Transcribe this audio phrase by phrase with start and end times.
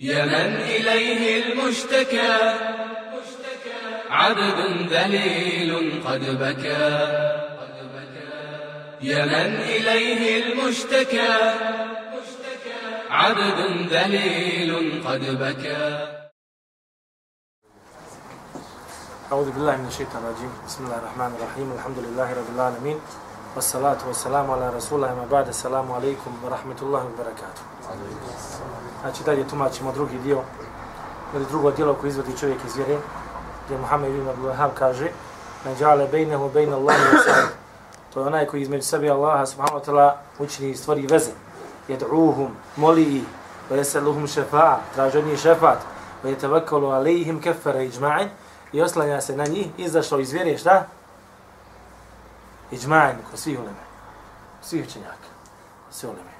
[0.00, 2.54] يا من إليه المشتكى.
[4.10, 6.88] عبد ذليل قد بكى.
[9.02, 11.54] يا من إليه المشتكى.
[13.10, 16.14] عبد ذليل قد بكى.
[19.32, 20.52] أعوذ بالله من الشيطان الرجيم.
[20.66, 21.72] بسم الله الرحمن الرحيم.
[21.72, 23.00] الحمد لله رب العالمين.
[23.54, 25.48] والصلاة والسلام على رسول الله ما بعد.
[25.48, 27.62] السلام عليكم ورحمة الله وبركاته.
[29.00, 30.40] Znači dalje tumačimo drugi dio
[31.34, 32.96] ili drugo dijelo koje izvodi čovjek iz vjere
[33.64, 35.08] gdje Muhammed ibn Abdul Wahab kaže
[35.64, 37.48] Men ja'ale bejnehu bejne Allahi wa sallam
[38.14, 41.30] To je onaj koji između sebi Allaha subhanahu wa ta'ala učini i stvori veze
[41.88, 43.24] Jed'uhum, moli ih
[43.70, 45.78] wa jeseluhum šefa'a, traži od njih šefat
[46.24, 48.28] wa jetavakalu alejihim kefara iđma'in
[48.72, 50.86] i oslanja se na njih, izašao iz vjere, šta?
[52.72, 53.84] Iđma'in, ko svih uleme.
[54.62, 55.28] Svih učenjaka.
[55.90, 56.32] Svi uleme.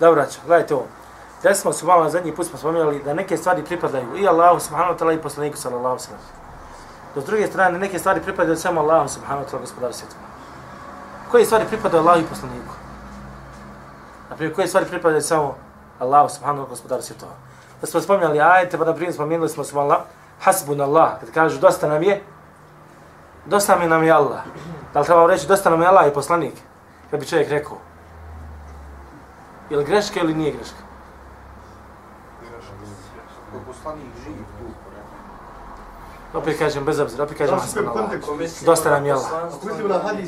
[0.00, 0.86] Dobro, gledajte ovo.
[1.42, 4.94] Da smo su malo zadnji put smo spomenuli da neke stvari pripadaju i Allahu subhanahu
[4.94, 6.22] wa ta'ala i poslaniku sallallahu alaihi wa sallam.
[7.14, 10.22] Do druge strane, neke stvari pripadaju samo Allahu subhanahu wa ta'ala gospodaru svjetova.
[11.30, 12.74] Koje stvari pripadaju Allahu i poslaniku?
[14.30, 15.54] Naprimjer, koje stvari pripadaju samo
[15.98, 17.32] Allahu subhanahu wa ta'ala gospodaru svjetova?
[17.80, 19.98] Da smo spomenuli ajete, pa na primjer spomenuli smo smo Allah,
[20.40, 22.22] hasbun Allah, kad kažu dosta nam je,
[23.46, 24.40] dosta mi nam je Allah.
[24.94, 26.54] Da li trebamo reći dosta nam je Allah i poslanik?
[27.10, 27.76] Kad bi čovjek rekao.
[29.70, 30.90] Je li greška ili nije greška?
[33.70, 34.66] poslanik živ tu.
[36.34, 37.58] Opet kažem, bez obzira, opet kažem.
[38.64, 39.30] Dosta nam je Allah.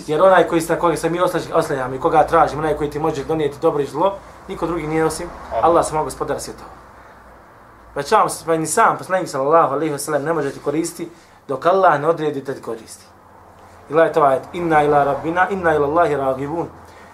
[0.06, 1.20] Jer onaj koji sa koga se mi
[1.54, 4.14] oslanjamo i koga tražimo, onaj koji ti može donijeti dobro i zlo,
[4.48, 5.28] niko drugi nije osim
[5.62, 6.70] Allah samo gospodar svjetova.
[7.94, 11.10] Pa čavam se, pa ni sam poslanik sallallahu alaihi wa sallam ne može ti koristiti
[11.48, 13.04] dok Allah ne odredi da ti koristi.
[13.90, 16.66] I gledajte ovaj, inna ila rabbina, inna ila Allahi ragibun.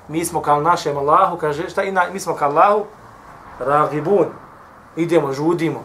[0.08, 2.84] Mi smo kao našem Allahu, kaže, šta inna, mi smo kao Allahu
[3.58, 4.26] ragibun.
[4.96, 5.84] Idemo, žudimo.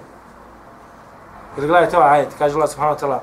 [1.58, 3.20] Jer gledajte ovaj ajet, kaže Allah subhanahu wa ta'ala,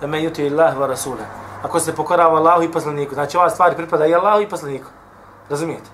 [0.00, 1.24] da me yuti Allah wa rasula.
[1.62, 4.88] Ako se pokorava Allahu i poslaniku, znači ova stvar pripada i Allahu i poslaniku.
[5.50, 5.90] Razumijete?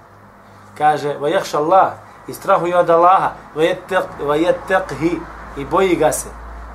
[0.78, 1.93] Kaže, va jahša Allah,
[2.27, 3.31] i strahuje od Allaha,
[4.27, 5.19] va yattaqhi,
[5.56, 6.28] i boji ga se.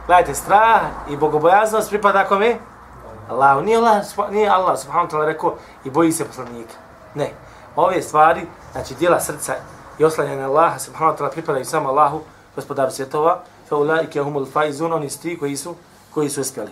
[0.07, 2.57] Gledajte, strah i bogobojaznost pripada kome?
[3.29, 3.61] Allahu.
[3.61, 6.73] Nije Allah, nije Allah subhanahu wa ta'ala rekao i boji se poslanika.
[7.13, 7.31] Ne.
[7.75, 9.53] Ove stvari, znači dijela srca
[9.97, 12.21] i oslanjanje Allaha subhanahu wa ta'ala pripadaju samo Allahu,
[12.55, 13.39] gospodaru svjetova,
[13.69, 15.75] fa ulaike humul faizun, oni su ti koji su,
[16.13, 16.71] koji su uspjeli.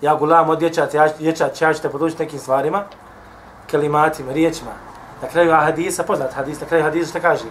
[0.00, 2.84] Ja gulam od dječaca, ja, dječac, ja ću te podučiti nekim stvarima,
[3.66, 4.70] kelimatima, riječima.
[5.22, 7.44] Na kraju hadisa, poznat hadis, na kraju hadisa što kaže?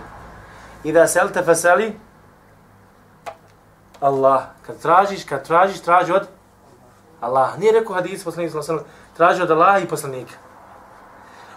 [0.84, 2.00] I da se selte feseli,
[4.00, 4.44] Allah.
[4.66, 6.28] Kad tražiš, kad tražiš, traži od
[7.22, 7.60] Allah.
[7.60, 10.34] Nije rekao hadis poslanik sallallahu alejhi traži od Allaha i poslanika.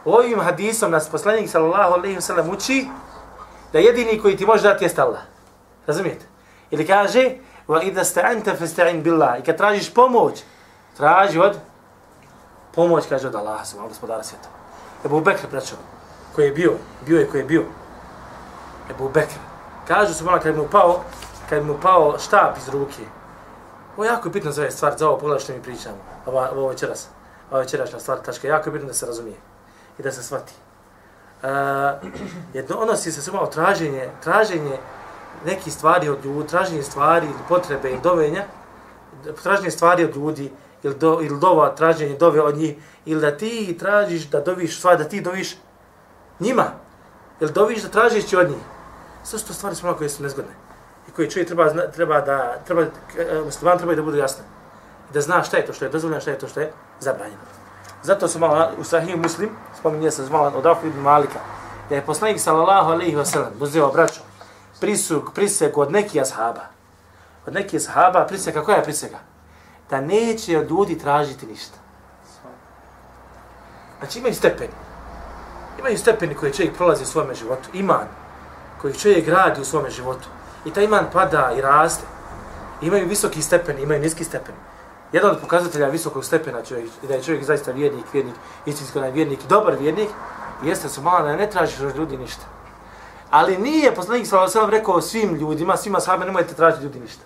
[0.05, 2.88] Ovim hadisom nas poslanik sallallahu alejhi ve sellem uči
[3.72, 5.21] da jedini koji ti može dati jeste Allah.
[5.87, 6.31] Razumijete?
[6.72, 7.31] Ili kaže,
[7.69, 9.41] wa idha sta'anta fasta'in billah.
[9.41, 10.43] I kad tražiš pomoć,
[10.97, 11.56] traži od
[12.75, 14.49] pomoć kaže od Allaha, subhanahu gospodara svijeta.
[15.05, 15.78] Ebu Bekr pričao,
[16.34, 16.72] koji je bio,
[17.06, 17.65] bio je koji je bio.
[18.91, 19.38] Ebu Bekr.
[19.88, 21.00] Kažu su kad mu pao,
[21.49, 23.03] kad mu pao štap iz ruke.
[23.97, 25.97] Ovo je jako bitno za ove stvar, za ovo pogledaj što mi pričamo.
[26.27, 27.09] Ovo, ovo večeras.
[27.50, 28.49] Ovo večerašnja stvar, tačka.
[28.49, 29.37] Jako je bitno da se razumije
[29.99, 30.53] i da se shvati.
[31.43, 31.49] Uh,
[32.55, 34.78] jedno odnosi se samo traženje, traženje
[35.47, 38.44] neki stvari od ljudi, traženje stvari ili potrebe ili dovenja,
[39.42, 40.50] traženje stvari od ljudi
[40.82, 44.98] ili, do, ili dova, traženje dove od njih, ili da ti tražiš da doviš stvari,
[44.98, 45.56] da ti doviš
[46.41, 46.64] njima,
[47.41, 48.62] ili doviš da tražiš će od njih.
[49.25, 50.52] Sve su to stvari smo koje su nezgodne
[51.08, 52.88] i koje čovjek treba, treba da, treba, e,
[53.19, 54.44] e, musliman treba da bude jasno.
[55.12, 57.42] Da zna šta je to što je dozvoljeno, šta je to što je zabranjeno.
[58.02, 61.38] Zato su malo u Sahih Muslim, spominje se malo od Afu ibn Malika,
[61.88, 64.25] da je poslanik sallallahu alaihi wa sallam, buzeo braćom,
[64.82, 66.66] prisuk, prisek od nekih ashaba.
[67.47, 69.19] Od nekih ashaba priseka, koja je priseka?
[69.91, 71.78] Da neće od ljudi tražiti ništa.
[73.98, 74.72] Znači imaju stepeni.
[75.78, 77.69] Imaju stepeni koje čovjek prolazi u svome životu.
[77.72, 78.09] Iman
[78.81, 80.28] koji čovjek gradi u svome životu.
[80.65, 82.05] I taj iman pada i raste.
[82.82, 84.58] Imaju visoki stepeni, imaju niski stepeni.
[85.12, 88.34] Jedan od pokazatelja visokog stepena čovjek, da je čovjek zaista vjernik, vjernik,
[88.67, 90.08] istinsko vjernik, dobar vjernik,
[90.62, 92.62] jeste su malo da ne tražiš od ljudi ništa.
[93.32, 97.23] Ali nije poslanik sallallahu alejhi rekao svim ljudima, svima sahabima nemojte tražiti ljudi ništa.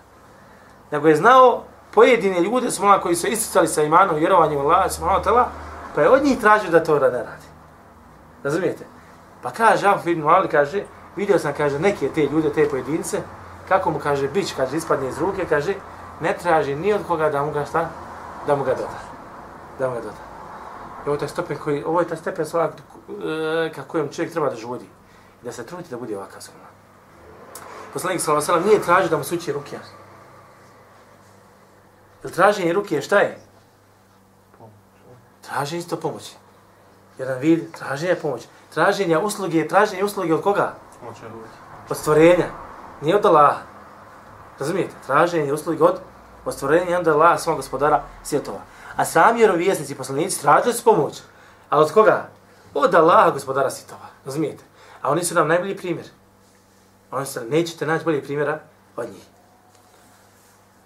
[0.91, 1.62] Nego je znao
[1.94, 5.44] pojedine ljude su koji su isticali sa imanom, vjerovanjem u Allah, subhanahu wa ta'ala,
[5.94, 7.47] pa je od njih tražio da to ne radi.
[8.44, 8.85] Razumijete?
[9.43, 10.85] Pa kaže, Abu Ibn Ali kaže,
[11.17, 13.20] vidio sam, kaže, neke te ljude, te pojedince,
[13.69, 15.75] kako mu kaže, bić, kaže, ispadne iz ruke, kaže,
[16.20, 17.88] ne traži ni od koga da mu ga šta,
[18.47, 19.00] da mu ga doda.
[19.79, 20.23] Da mu ga doda.
[21.06, 24.32] I ovo je taj stepen koji, ovo je taj stepen svak, e, kako kojem čovjek
[24.32, 24.95] treba da žudi.
[25.46, 26.66] Da se trudi da bude ovakav skromno.
[27.93, 29.78] poslanik sallallahu alejhi ve sellem nije tražio da mu suči ruke.
[32.22, 33.38] Jel traženje ruke šta je?
[35.40, 36.34] Traženje isto pomoći.
[37.19, 38.46] Jedan vid traženja pomoći.
[38.75, 40.75] Traženje usluge, traženje usluge od koga?
[41.90, 42.46] Od stvorenja.
[43.00, 43.60] Nije od Allaha.
[44.58, 44.94] Razumijete?
[45.06, 46.00] Traženje usluge od,
[46.44, 48.60] od stvorenja i onda Allaha svog gospodara svjetova.
[48.96, 51.22] A sami vjerovijesnici i poslanici tražili su pomoć.
[51.70, 52.28] Ali od koga?
[52.75, 54.06] Od Allaha gospodara svjetova.
[54.25, 54.64] Razumijete?
[55.06, 56.06] A oni su nam najbolji primjer.
[57.11, 58.58] Oni su, nećete naći bolji primjera
[58.97, 59.25] od njih.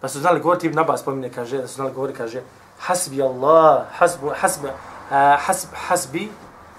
[0.00, 2.42] Pa su znali govoriti, Ibn Abbas pomine, kaže, da su znali govoriti, kaže,
[2.78, 4.72] hasbi Allah, hasbu, hasbi, uh,
[5.38, 6.28] hasb, hasbi,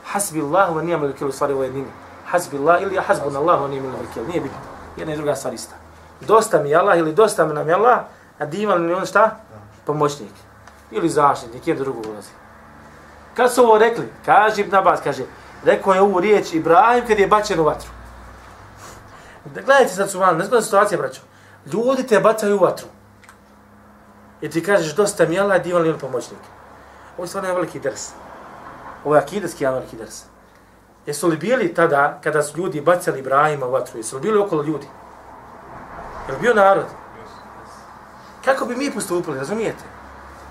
[0.06, 1.88] hasbi Allah, wa nijam ili kilu stvari u jednini.
[2.26, 4.28] Hasbi Allah ili hasbun Allah, wa nijam ili kilu.
[4.28, 4.58] Nije bitno.
[4.98, 5.76] Jedna i druga stvar ista.
[6.20, 8.00] Dosta mi Allah ili dosta mi nam je Allah,
[8.40, 9.36] a divan mi on šta?
[9.86, 10.34] Pomoćnik.
[10.92, 12.30] Ili zaštitnik, jedan drugo ulazi.
[13.34, 15.24] Kad su ovo rekli, kaže Ibn Abbas, kaže,
[15.64, 17.90] rekao je ovu riječ Ibrahim kad je bačen u vatru.
[19.46, 21.22] Da gledajte sad su malo, ne zgodna situacija, braćo.
[21.74, 22.88] Ljudi te bacaju u vatru.
[24.42, 26.40] I ti kažeš, dosta mi je Allah, divan li on pomoćnik.
[27.18, 28.10] Ovo je stvarno jedan veliki ders.
[29.06, 30.24] Ovo je akideski jedan veliki ders.
[31.06, 34.64] Jesu li bili tada, kada su ljudi bacali Ibrahima u vatru, jesu li bili okolo
[34.64, 34.88] ljudi?
[36.28, 36.86] Je li bio narod?
[38.46, 39.84] Kako bi mi postupili, razumijete?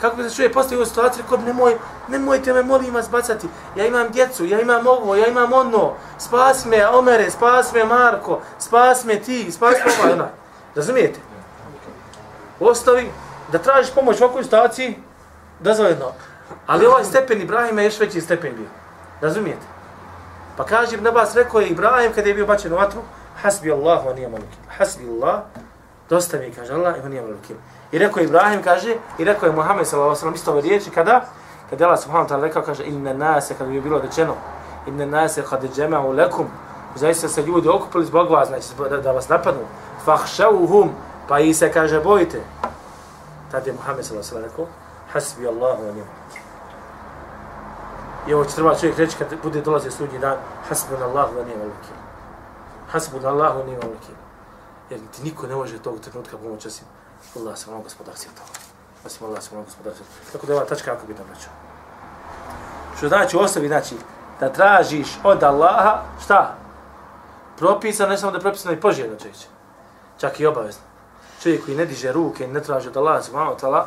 [0.00, 1.76] Kako bi se čovjek postavio u situaciji, rekao bi, nemoj,
[2.08, 3.48] nemojte me, molim vas, bacati.
[3.76, 5.92] Ja imam djecu, ja imam ovo, ja imam ono.
[6.18, 10.28] Spas me, Omere, spas me, Marko, spas me ti, spas me ovaj, onaj.
[10.74, 11.20] Razumijete?
[12.60, 13.10] Ostavi,
[13.52, 14.98] da tražiš pomoć u ovakvoj situaciji,
[15.60, 16.12] dozvoljeno.
[16.66, 18.68] Ali ovaj stepen Ibrahima je još veći stepen bio.
[19.20, 19.66] Razumijete?
[20.56, 23.00] Pa kaže Ibn Abbas, rekao je Ibrahim kada je bio bačen u vatru,
[23.42, 24.64] hasbi Allah, on nije malikim.
[24.78, 25.40] Hasbi Allah,
[26.08, 27.56] dosta mi, kaže Allah, on nije malikim.
[27.92, 30.34] I rekao je Ibrahim, kaže, i rekao je Muhammed s.a.v.
[30.34, 31.24] isto ove riječi, kada?
[31.70, 34.34] Kada je Allah subhanahu ta'ala rekao, kaže, inna nase, kada bi bilo rečeno,
[34.86, 36.46] inna nase kada džema'u lekum,
[36.94, 39.62] zaista se ljudi okupili zbog vas, znači da, da vas napadnu,
[40.04, 40.90] fahšauhum,
[41.28, 42.40] pa i se, kaže, bojite.
[43.50, 44.42] Tad je Muhammed s.a.v.
[44.42, 44.66] rekao,
[45.12, 46.06] hasbi Allahu wa ni'mal
[48.26, 50.36] I ovo će treba čovjek reći kad bude dolaze sudnji dan,
[50.68, 51.96] hasbun Allahu wa ni'mal wakil.
[52.90, 54.14] Hasbun Allahu wa ni'mal wakil.
[54.90, 56.86] Jer ti niko ne može tog trenutka pomoći osim
[57.36, 58.48] Allah se ono gospodar svjetova.
[59.06, 60.32] Osim Allah se ono gospodar svjetova.
[60.32, 61.48] Tako da je ova tačka jako bitna braću.
[62.96, 63.94] Što znači u osobi, znači,
[64.40, 66.54] da tražiš od Allaha, šta?
[67.58, 69.46] Propisano, ne samo da je propisano i poželjno čovječe.
[70.18, 70.82] Čak i obavezno.
[71.42, 73.84] Čovjek koji ne diže ruke, ne traži od Allaha, subhanahu wa ta'ala,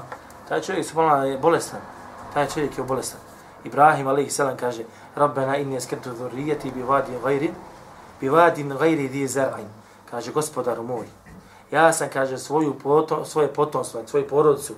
[0.49, 1.79] taj čovjek subhanahu je bolestan.
[2.33, 3.19] Taj čovjek je bolestan.
[3.63, 4.83] Ibrahim alaihi salam kaže
[5.15, 7.53] Rabbena inni eskentu dhurijeti bi vadin gajrin
[8.21, 9.67] bi vadin gajri di zar'in.
[10.11, 11.07] Kaže gospodaru moj,
[11.73, 14.73] ja sam, kaže, svoju potom, svoje potomstvo, svoju porodicu,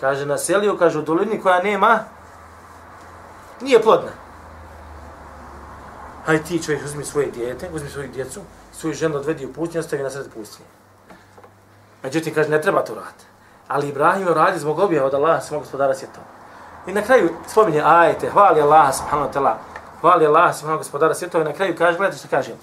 [0.00, 1.98] kaže, naselio, kaže, u dolini koja nema,
[3.60, 4.10] nije plodna.
[6.26, 8.40] Hajde ti čovjek uzmi svoje dijete, uzmi svoju djecu,
[8.72, 10.68] svoju ženu odvedi u pustinju, ostavi na sred pustinje.
[12.02, 13.24] Međutim, kaže, ne treba to raditi.
[13.68, 16.26] Ali Ibrahim radi zbog objava od Allaha, svog gospodara svjetova.
[16.86, 19.54] I na kraju spominje ajete, hvali Allah subhanahu wa ta'ala,
[20.00, 22.54] hvali Allah subhanahu gospodara svjetova i na kraju kaže, gledajte što kaže,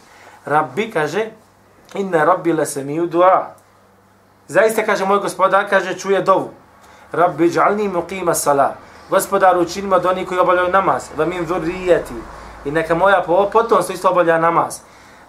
[0.46, 1.30] Rabbi kaže,
[1.94, 3.63] inna rabbi la samiju dua.
[4.48, 6.50] Zaista kaže moj gospodar, kaže, čuje dovu.
[7.12, 8.76] Rabbi džalni muqima sala.
[9.10, 11.10] Gospodar učinimo od onih koji obavljaju namaz.
[11.18, 12.14] Va min dhurrijeti.
[12.66, 14.80] I neka moja potomstvo isto obavlja namaz.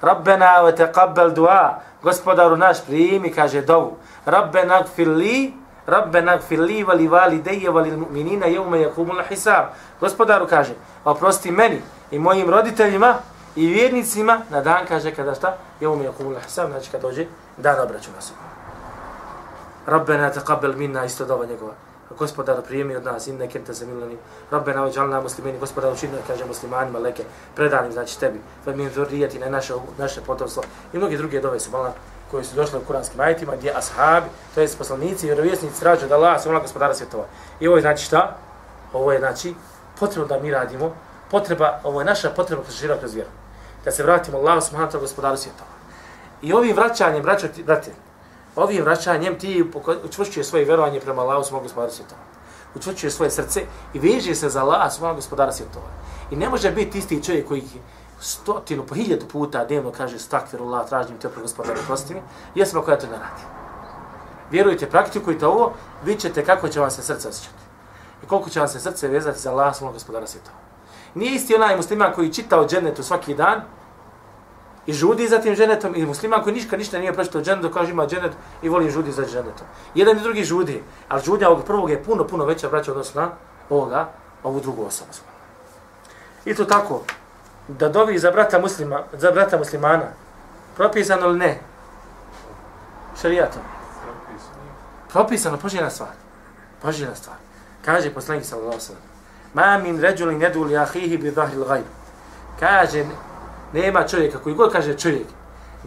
[0.01, 1.81] Rabbena wa taqabbal dua.
[2.03, 3.97] Gospodaru naš primi, kaže dovu.
[4.27, 5.53] Rabbena gfir li
[5.87, 9.65] Rabbena gfir li vali vali deje vali mu'minina jevme jakumul hisab.
[10.01, 13.15] Gospodaru kaže, oprosti meni i mojim roditeljima
[13.57, 15.57] i vjernicima na dan kaže kada šta?
[15.81, 18.33] Jevme jakumul hisab, znači kad dođe dan obračuna se.
[19.87, 21.73] Rabbena taqabbal minna isto dova njegova.
[22.19, 23.87] Gospodar prijemi od nas, inne kente se.
[24.51, 27.25] Rabbena ovaj, ođalna muslimini, gospodar učinio, kaže muslimanima, leke,
[27.55, 28.41] predanim, znači tebi.
[28.65, 30.63] Fa min zurijeti na naše, naše potomstvo.
[30.93, 31.93] I mnogi druge dove su malo
[32.31, 36.15] koji su došli u kuranskim ajitima, gdje ashabi, to je poslanici i vjerovjesnici tražu da
[36.15, 37.25] Allah se ona gospodara svjetova.
[37.61, 38.37] I ovo je znači šta?
[38.93, 39.55] Ovo je znači
[40.01, 40.95] potrebno da mi radimo,
[41.31, 43.31] potreba, ovo je naša potreba kroz šira kroz vjeru.
[43.85, 45.71] Da se vratimo Allah subhanahu gospodaru gospodara svjetova.
[46.43, 47.91] I ovim vraćanjem, braćo, brate,
[48.57, 49.65] ovim vraćanjem ti
[50.05, 52.21] učvršćuje svoje vjerovanje prema Allahu subhanahu gospodara svjetova.
[52.75, 53.63] Učvršćuje svoje srce
[53.95, 55.87] i veže se za Allah svog gospodara svjetova.
[56.31, 57.63] I ne može biti isti čovjek koji
[58.21, 62.21] stotinu, po hiljadu puta dnevno kaže stakfirullah, tražim te gospodaru, prosti mi,
[62.55, 63.43] jesmo pa koja to ne radi.
[64.51, 65.73] Vjerujte, praktikujte ovo,
[66.05, 67.65] vidjet ćete kako će vam se srce osjećati.
[68.25, 70.57] I koliko će vam se srce vezati za Allah, svog gospodara svjetova.
[71.15, 73.63] Nije isti onaj musliman koji čita o džennetu svaki dan
[74.87, 78.07] i žudi za tim ženetom i musliman koji ništa ništa nije pročitao dženetu, kaže ima
[78.07, 79.67] dženet i voli žudi za dženetom.
[79.95, 83.31] Jedan i drugi žudi, ali žudnja ovog prvog je puno, puno veća braća odnosno na
[83.71, 84.09] ovoga,
[84.43, 85.11] ovu drugu osobu.
[86.45, 87.03] I to tako,
[87.69, 90.07] da dovi za brata muslima, za brata muslimana,
[90.77, 91.61] propisano li ne?
[93.21, 93.63] Šarijatom.
[95.13, 96.11] Propisano, poželjna stvar.
[96.83, 97.37] Poželjna stvar.
[97.85, 99.03] Kaže poslanik sallallahu alejhi ve sellem:
[99.55, 101.85] "Ma min rajulin yadul li akhihi bi dhahril ghaib."
[102.61, 103.05] Kaže
[103.75, 105.27] nema čovjeka koji god kaže čovjek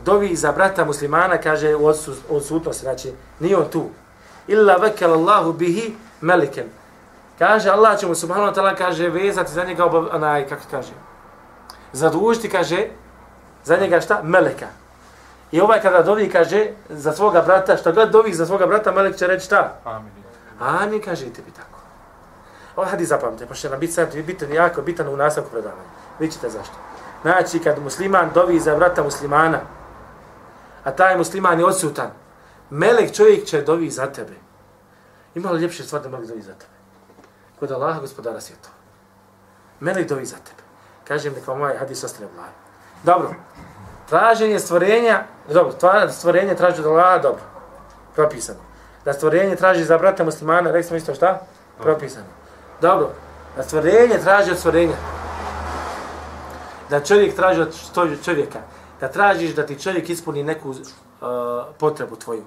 [0.05, 1.87] dovi za brata muslimana kaže u
[2.29, 3.89] odsutnosti, znači nije on tu.
[4.47, 6.65] Illa vakala Allahu bihi malikan.
[7.39, 10.93] Kaže Allah će mu subhanahu wa ta'ala kaže vezati za njega obav, onaj kako kaže.
[11.93, 12.87] Zadužiti kaže
[13.63, 14.21] za njega šta?
[14.23, 14.67] Meleka.
[15.51, 19.15] I ovaj kada dovi kaže za svoga brata, što god dovi za svoga brata, melek
[19.15, 19.79] će reći šta?
[19.83, 20.11] Amin.
[20.59, 21.79] Amin, kaže i tebi tako.
[22.75, 25.89] Ovaj hadis zapamte, pa će nam biti sad bitan, jako bitan u nastavku predavanja.
[26.19, 26.86] Vi ćete zašto.
[27.21, 29.59] Znači, kad musliman dovi za brata muslimana,
[30.83, 32.11] a taj musliman je odsutan,
[32.69, 34.33] melek čovjek će dovi za tebe.
[35.35, 36.77] Ima li ljepše stvar da melek dovi za tebe?
[37.59, 38.75] Kod Allaha gospodara svjetova.
[39.79, 40.63] Melek dovi za tebe.
[41.07, 42.51] Kažem nek vam ovaj hadis ostane u glavi.
[43.03, 43.33] Dobro.
[44.09, 45.73] Traženje stvorenja, dobro,
[46.09, 47.41] stvorenje traži od Allaha, dobro.
[48.15, 48.59] Propisano.
[49.05, 51.41] Da stvorenje traži za brata muslimana, rekli smo isto šta?
[51.81, 52.25] Propisano.
[52.81, 53.09] Dobro.
[53.55, 54.95] Da stvorenje traži od stvorenja.
[56.89, 58.59] Da čovjek traži od što- čovjeka.
[58.99, 60.77] Da tražiš da ti čovjek ispuni neku uh,
[61.79, 62.45] potrebu tvoju.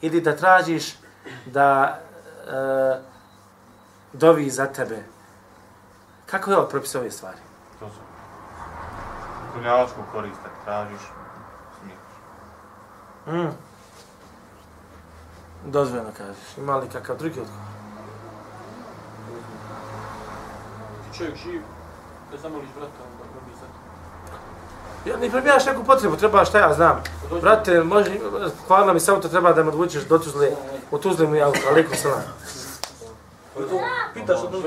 [0.00, 0.94] Ili da tražiš
[1.46, 1.98] da
[2.46, 3.02] uh,
[4.12, 5.02] dovi za tebe.
[6.26, 7.38] Kako je ovo propis ove stvari?
[7.80, 8.00] To su.
[9.54, 11.00] Dunjavačku korist, ako tražiš,
[11.80, 11.98] smiješ.
[13.26, 13.54] Mm.
[15.66, 16.56] Dozvoljeno kažeš.
[16.56, 17.62] Ima li kakav drugi odgovor?
[21.12, 21.62] Ti čovjek živ,
[22.30, 23.78] da zamoliš brata, onda robi za to.
[25.04, 27.02] Ja ne prebijaš neku potrebu, treba šta ja znam.
[27.40, 28.10] Brate, može,
[28.66, 30.50] hvala mi samo to treba da me odvučeš do Tuzle,
[30.90, 32.22] u Tuzle mi auto, alaikum salam.
[34.14, 34.64] Pitaš od.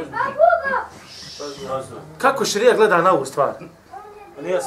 [2.17, 3.53] Kako širija gleda na ovu stvar?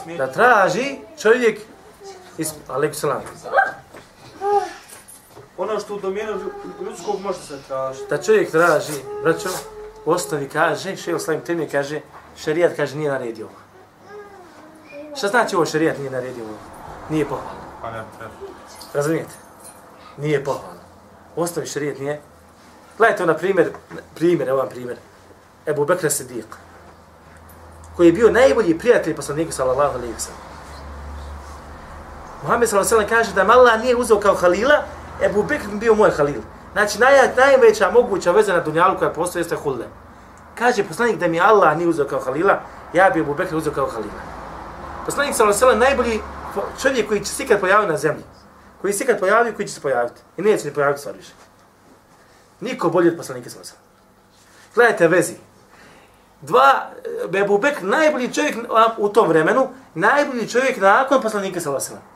[0.06, 0.16] Pa.
[0.16, 1.61] Da traži čovjek,
[2.38, 3.23] is, alaikum salam,
[5.59, 6.33] Ono što u domenu
[6.80, 8.06] ljudskog može se tražiti.
[8.11, 8.92] da čovjek traži,
[9.23, 9.49] braćo,
[10.04, 12.00] u osnovi kaže, šeho slavim temi kaže,
[12.37, 13.63] šarijat kaže nije naredio ovo.
[15.16, 16.54] Šta znači ovo šarijat nije naredio ovo?
[17.11, 17.61] Nije pohvalno.
[17.83, 18.02] Pa ne.
[18.94, 19.35] Razumijete?
[20.16, 20.80] Nije pohvalno.
[21.37, 22.21] U osnovi šarijat nije.
[22.99, 23.73] Gledajte na primjer,
[24.14, 24.97] primjer, evo vam primjer.
[25.66, 26.44] Ebu Bekra Sidiq,
[27.97, 30.40] koji je bio najbolji prijatelj poslanika sallallahu alaihi wa sallam.
[32.42, 34.83] Muhammed sallallahu alaihi wa kaže da me Allah nije uzeo kao Halila,
[35.23, 36.40] Ebu Bekr bi bio moj Halil.
[36.73, 39.87] Znači, naj, najveća moguća veza na dunjalu koja postoji jeste Hulle.
[40.54, 42.61] Kaže poslanik da mi Allah nije uzeo kao Halila,
[42.92, 44.43] ja bi Ebu Bekr uzeo kao Halila.
[45.04, 46.20] Poslanik sallallahu alejhi najbolji
[46.82, 48.25] čovjek koji će se ikad pojaviti na zemlji.
[48.80, 50.20] Koji se ikad pojavi koji će se pojaviti.
[50.37, 51.32] I neće ni pojaviti stvar više.
[52.61, 53.90] Niko bolji od poslanika sallallahu alejhi
[54.70, 54.75] wa.
[54.75, 55.34] Gledajte vezi.
[56.40, 56.90] Dva,
[57.25, 58.56] e, Bebu Bekr, najbolji čovjek
[58.99, 62.14] u tom vremenu, najbolji čovjek nakon poslanika sallallahu alejhi wa sallam.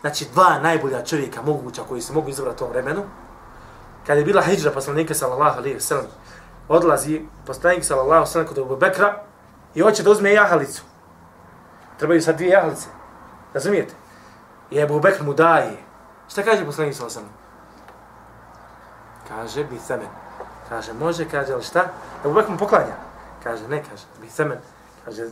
[0.00, 3.02] Znači, dva najbolja čovjeka moguća koji se mogu izabrati u tom vremenu,
[4.06, 6.06] kada je bila hijra poslanika sallallahu alejhi ve sellem,
[6.68, 9.22] odlazi poslanik sallallahu alejhi ve sellem kod Abu Bekra
[9.74, 10.82] i hoće da uzme jahalicu.
[11.98, 12.88] Trebaju sad dvije jahalice.
[13.54, 13.94] Razumijete?
[14.70, 15.76] I Ebu Bekr mu daje.
[16.28, 17.22] Šta kaže poslanik sa osam?
[19.28, 20.08] Kaže, bi semen.
[20.68, 21.84] Kaže, može, kaže, ali šta?
[22.24, 22.94] Ebu Bekr mu poklanja.
[23.42, 24.58] Kaže, ne, kaže, bi semen.
[25.04, 25.28] Kaže,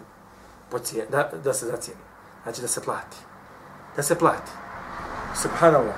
[0.70, 2.00] pocije, da, da se zacijeni.
[2.42, 3.16] Znači da se plati.
[3.96, 4.50] Da se plati.
[5.34, 5.94] Subhanallah.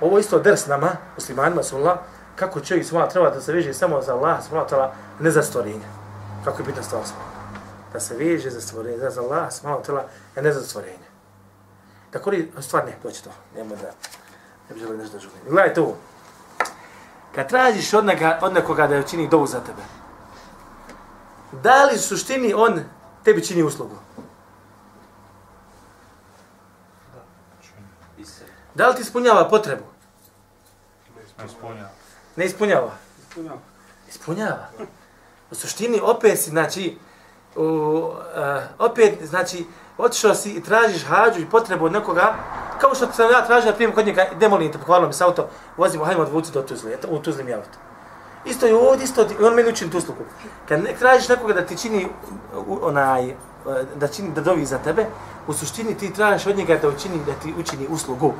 [0.00, 1.98] Ovo isto ders nama, muslimanima, sallallahu,
[2.36, 5.42] kako čovjek sva treba da se veže samo za Allah, subhanahu wa ta'ala, ne za
[5.42, 5.86] stvorenje.
[6.44, 7.35] Kako je bitna stvar smo.
[7.92, 10.02] Da se veže za stvorenje, da za Allah, wa ta'ala,
[10.36, 11.06] a ne za stvorenje.
[12.12, 13.30] Da kori, stvar ne, doći to.
[13.54, 13.90] Nemo da,
[14.68, 15.38] ne bi želeli nešto da žulim.
[15.48, 15.96] Gledajte ovo.
[17.34, 19.82] Kad tražiš od, neka, od nekoga da učini dovu za tebe,
[21.52, 22.80] da li u suštini on
[23.24, 23.94] tebi čini uslugu?
[28.74, 29.84] Da li ti ispunjava potrebu?
[31.38, 31.88] Ne ispunja.
[32.36, 32.90] Ne ispunjava.
[34.08, 34.68] Ispunjava.
[35.50, 36.98] U suštini opet si, znači,
[37.56, 38.12] u, uh,
[38.78, 39.64] opet, znači,
[39.98, 42.34] otišao si i tražiš hađu i potrebu od nekoga,
[42.80, 45.20] kao što sam ja tražio, na primjer, kod njega, ide molim te, pokvalno mi s
[45.20, 47.78] auto, vozimo, hajmo odvuci do Tuzle, eto, u Tuzli mi auto.
[48.44, 50.20] Isto je ovdje, isto, i on meni učini tu uslugu.
[50.68, 52.08] Kad ne, tražiš nekoga da ti čini,
[52.66, 53.34] u, onaj, eh,
[53.94, 55.06] da čini, da dovi za tebe,
[55.46, 58.32] u suštini ti tražiš od njega da učini, da ti učini uslugu.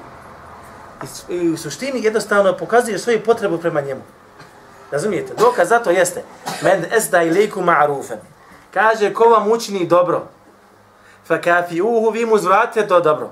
[1.28, 4.00] I, i u suštini jednostavno pokazuje svoju potrebu prema njemu.
[4.90, 5.34] Razumijete?
[5.38, 6.22] Dokaz zato jeste.
[6.62, 8.35] Men esda iliku ma'rufen.
[8.76, 10.26] Kaže, ko vam učini dobro,
[11.24, 13.30] fa kafi uhu, vi mu zvratite to dobro.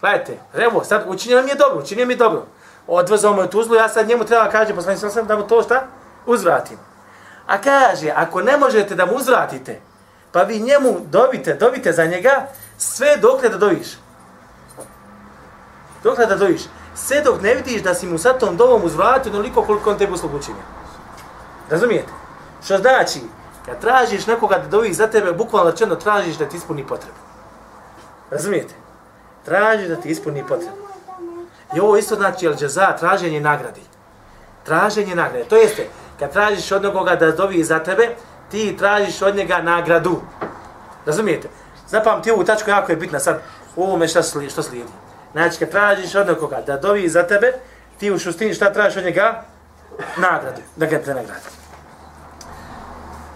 [0.00, 2.46] Gledajte, evo, sad učinio mi je dobro, učinio mi je dobro.
[2.86, 5.62] Odvezao mu je tuzlu, ja sad njemu treba kaže, poslanik sam sam da mu to
[5.62, 5.82] šta?
[6.26, 6.78] Uzvratim.
[7.46, 9.80] A kaže, ako ne možete da mu uzvratite,
[10.32, 12.46] pa vi njemu dobite, dobite za njega
[12.78, 13.88] sve dokle da doviš.
[16.02, 16.62] Dokle da doviš.
[16.94, 20.12] Sve dok ne vidiš da si mu sa tom dovom uzvratio onoliko koliko on tebi
[20.12, 20.62] uslugu učinio.
[21.70, 22.12] Razumijete?
[22.64, 23.20] Što znači,
[23.66, 27.18] kad tražiš nekoga da dovi za tebe, bukvalno rečeno tražiš da ti ispuni potrebu.
[28.30, 28.74] Razumijete?
[29.44, 30.86] Tražiš da ti ispuni potrebu.
[31.76, 33.80] I ovo isto znači, jel za traženje nagradi.
[34.64, 35.44] Traženje nagrade.
[35.44, 35.86] To jeste,
[36.18, 38.08] kad tražiš od nekoga da dovi za tebe,
[38.50, 40.20] ti tražiš od njega nagradu.
[41.06, 41.48] Razumijete?
[41.88, 43.42] Zapamti ovu tačku, jako je bitna sad
[43.76, 44.90] u ovome šta slijedi, što slijedi.
[45.32, 47.52] Znači, kad tražiš od nekoga da dovi za tebe,
[47.98, 49.44] ti u šustini šta tražiš od njega?
[50.16, 51.65] Nagradu, da ga te nagradi.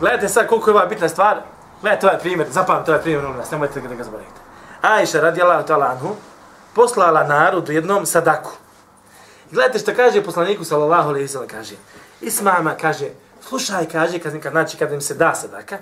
[0.01, 1.41] Gledajte sad koliko je ova bitna stvar.
[1.81, 4.41] Gledajte ovaj primjer, zapamte ovaj primjer, nas, nemojte da ga zaboravite.
[4.83, 6.17] Ajša radijallahu ta'ala anhu,
[6.75, 8.51] poslala narodu jednom sadaku.
[9.51, 11.75] Gledajte što kaže poslaniku sallallahu alejhi ve sellem kaže.
[12.21, 13.09] Ismama kaže,
[13.49, 15.79] slušaj kaže kad kad znači kad im se da sadaka.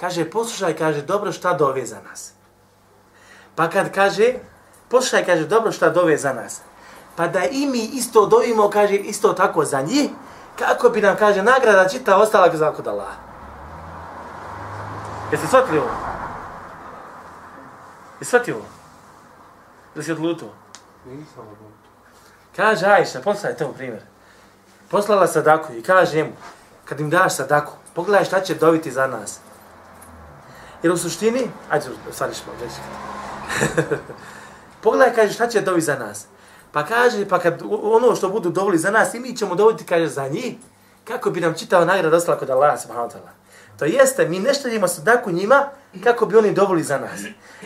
[0.00, 2.32] Kaže poslušaj kaže dobro šta dove za nas.
[3.54, 4.34] Pa kad kaže
[4.88, 6.60] poslušaj kaže dobro šta dove za nas.
[7.16, 10.10] Pa da i mi isto dovimo kaže isto tako za njih
[10.58, 13.27] kako bi nam kaže nagrada čita ostala za kod Allaha.
[15.32, 15.90] Jeste shvatili ovo?
[18.20, 18.66] Jeste shvatili ovo?
[19.94, 20.48] Da si odlutuo?
[21.06, 21.88] Nisam odlučio.
[22.56, 24.02] Kaže Ajša, poslaj to primjer.
[24.90, 26.32] Poslala sadaku i kaže njemu,
[26.84, 29.40] kad im daš sadaku, pogledaj šta će dobiti za nas.
[30.82, 32.80] Jer u suštini, ajde, u stvari ćemo reći.
[34.82, 36.26] pogledaj, kaže, šta će dobiti za nas.
[36.72, 40.06] Pa kaže, pa kad ono što budu dobili za nas, i mi ćemo dobiti, kaže,
[40.06, 40.56] za njih,
[41.04, 43.30] kako bi nam čitava nagrada ostala kod Allah, subhanahu wa ta'ala.
[43.78, 45.68] To jeste, mi ne šaljemo sadaku njima
[46.04, 47.20] kako bi oni dobili za nas.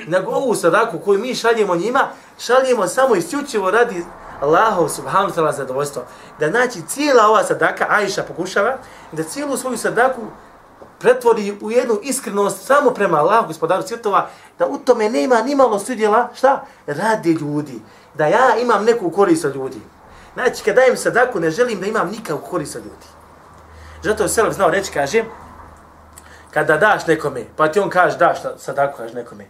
[0.07, 4.05] Nego ovu sadaku koju mi šaljemo njima, šaljemo samo isključivo radi
[4.41, 6.03] Allahov subhanahu wa ta'ala zadovoljstvo.
[6.41, 8.77] Da znači cijela ova sadaka, Aisha pokušava,
[9.13, 10.23] da cijelu svoju sadaku
[10.99, 14.29] pretvori u jednu iskrenost samo prema Allahu gospodaru svjetova,
[14.59, 16.65] da u tome nema ni malo sudjela, šta?
[16.87, 17.81] Radi ljudi.
[18.15, 19.81] Da ja imam neku korist od ljudi.
[20.35, 23.07] Znači, kad dajem sadaku, ne želim da imam nikakvu korist od ljudi.
[24.03, 25.25] Zato je Selef znao reći, kaže,
[26.55, 29.47] kada daš nekome, pa ti on kaže daš sadaku, kaže nekome,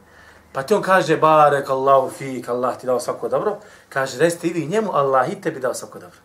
[0.53, 3.57] pa ti on kaže barek Allahu fik, Allah ti dao svako dobro,
[3.89, 6.19] kaže resti i vi njemu, Allah i tebi dao svako dobro.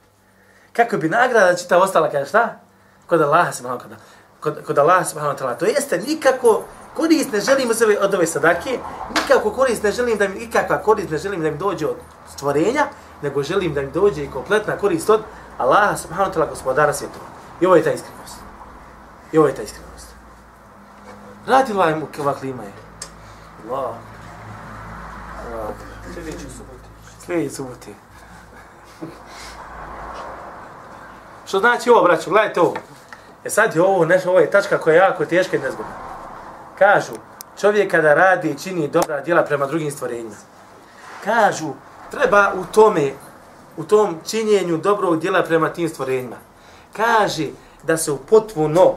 [0.73, 2.59] Kako bi nagrada čita ostala, kaže šta?
[3.07, 3.95] Kod Allaha subhanahu wa kada.
[4.39, 5.57] Kod, kod Allaha subhanahu wa ta'ala.
[5.57, 6.63] To jeste nikako
[6.93, 7.69] korist ne želim
[8.01, 8.79] od ove sadake,
[9.15, 11.95] nikako korist ne želim da mi, ikakva korist ne želim da mi dođe od
[12.35, 12.85] stvorenja,
[13.21, 15.21] nego želim da mi dođe i kompletna korist od
[15.57, 17.25] Allaha subhanahu wa ta'ala gospodara svjetova.
[17.61, 18.35] I ovo je ta iskrenost.
[19.31, 19.86] I ovo je ta iskrenost.
[21.47, 22.71] Radila je mu kava klima je.
[23.69, 23.95] Allah.
[25.53, 25.75] Allah.
[26.13, 26.87] Sljedeći subote.
[27.25, 27.93] Sljedeći subote.
[31.45, 32.29] Što znači ovo, braćo?
[32.29, 32.73] Gledajte ovo.
[33.43, 35.93] E sad je ovo, nešto, ovo je tačka koja je jako teška i nezgodna.
[36.79, 37.13] Kažu,
[37.59, 40.35] čovjek kada radi i čini dobra djela prema drugim stvorenjima.
[41.23, 41.73] Kažu,
[42.11, 43.11] treba u tome,
[43.77, 46.35] u tom činjenju dobrog djela prema tim stvorenjima.
[46.95, 47.47] Kaže
[47.83, 48.93] da se u potpuno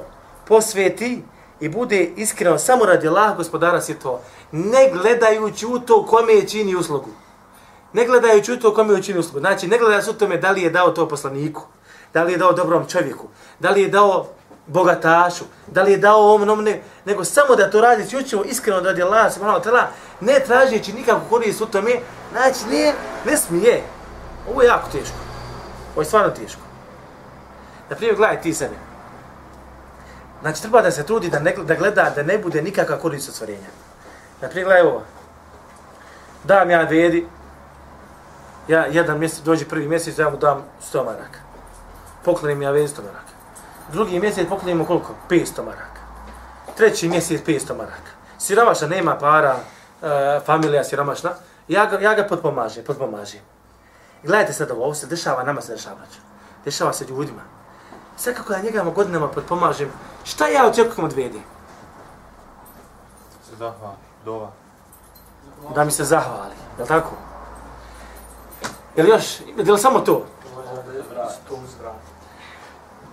[0.48, 1.22] posveti
[1.60, 4.18] i bude iskreno samo radi Allah gospodara svjetova,
[4.52, 7.10] ne gledajući u to kome je čini uslugu.
[7.92, 9.40] Ne gledajući u to kome je čini uslugu.
[9.40, 11.62] Znači, ne gledajući u tome da li je dao to poslaniku,
[12.14, 13.26] da li je dao dobrom čovjeku,
[13.58, 14.26] da li je dao
[14.66, 18.80] bogatašu, da li je dao ovom nom, ne, nego samo da to radi isključivo iskreno
[18.80, 19.84] radi Allah subhanahu wa ta'ala,
[20.20, 21.90] ne tražeći nikakvu korist u tome,
[22.32, 22.94] znači nije,
[23.26, 23.82] ne smije.
[24.50, 25.16] Ovo je jako teško.
[25.94, 26.60] Ovo je stvarno teško.
[27.90, 28.89] Na primjer, gledaj ti sebe.
[30.40, 33.34] Znači, treba da se trudi da, ne, da gleda da ne bude nikakva korist od
[33.34, 33.68] stvorenja.
[34.40, 35.02] Na primjer, gledaj ovo.
[36.44, 37.26] Dam ja vedi,
[38.68, 41.38] ja jedan mjesec, dođe prvi mjesec, ja mu dam 100 maraka.
[42.24, 43.32] Poklonim ja vedi 100 maraka.
[43.92, 45.14] Drugi mjesec poklonim koliko?
[45.28, 46.00] 500 maraka.
[46.76, 48.10] Treći mjesec 500 maraka.
[48.38, 49.56] Siromašna nema para,
[50.02, 51.30] e, familija siromašna,
[51.68, 53.40] ja ga, ja ga potpomažem, potpomažem.
[54.22, 56.00] Gledajte sad ovo, ovo se dešava, nama se dešava.
[56.64, 57.59] Dešava se ljudima.
[58.20, 59.90] Sad kako ja njegama godinama potpomažem,
[60.24, 61.40] šta ja očekujem od vedi?
[63.50, 64.50] Se zahvala, dova.
[65.74, 67.10] Da mi se zahvali, je li tako?
[68.96, 70.26] Je li još, je li samo to?
[71.48, 72.06] To uzvrati.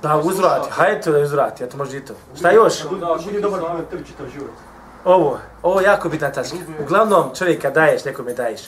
[0.01, 2.13] Da uzvrati, hajde to da uzvrati, eto može i to.
[2.37, 2.81] Šta još?
[2.81, 4.51] Da, budi dobar na tebi čitav život.
[5.05, 6.57] Ovo, ovo je jako bitna tačka.
[6.81, 8.61] Uglavnom, čovjek kad daješ, nekome daješ,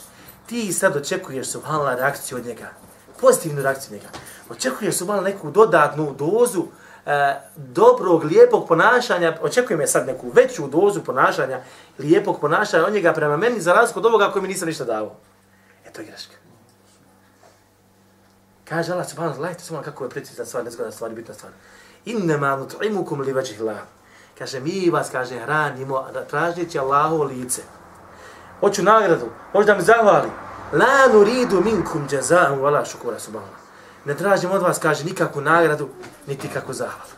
[0.46, 2.68] ti sad očekuješ subhanallah reakciju od njega.
[3.22, 4.10] Pozitivnu reakciju od njega.
[4.50, 6.64] Očekuješ malo neku dodatnu dozu
[7.06, 9.38] e, dobrog, lijepog ponašanja.
[9.42, 11.62] Očekujem je sad neku veću dozu ponašanja,
[12.00, 15.16] lijepog ponašanja od njega prema meni za razliku od ovoga koji mi nisam ništa davao.
[15.86, 16.36] E, to je greška.
[18.70, 21.52] Kaže Allah subhanahu wa ta'ala, samo kako je precizna stvar, nezgodna stvar, bitna stvar.
[22.06, 23.78] Innema nut'imukum li vajhi Allah.
[24.38, 27.62] Kaže, mi vas, kaže, hranimo, tražeći Allahovo lice.
[28.60, 30.30] Hoću nagradu, hoću da mi zahvali.
[30.74, 33.69] La nuridu minkum jaza'an wala shukura subhanahu
[34.10, 35.90] Ne tražim od vas, kaže, nikakvu nagradu,
[36.28, 37.12] niti kako zahvalu.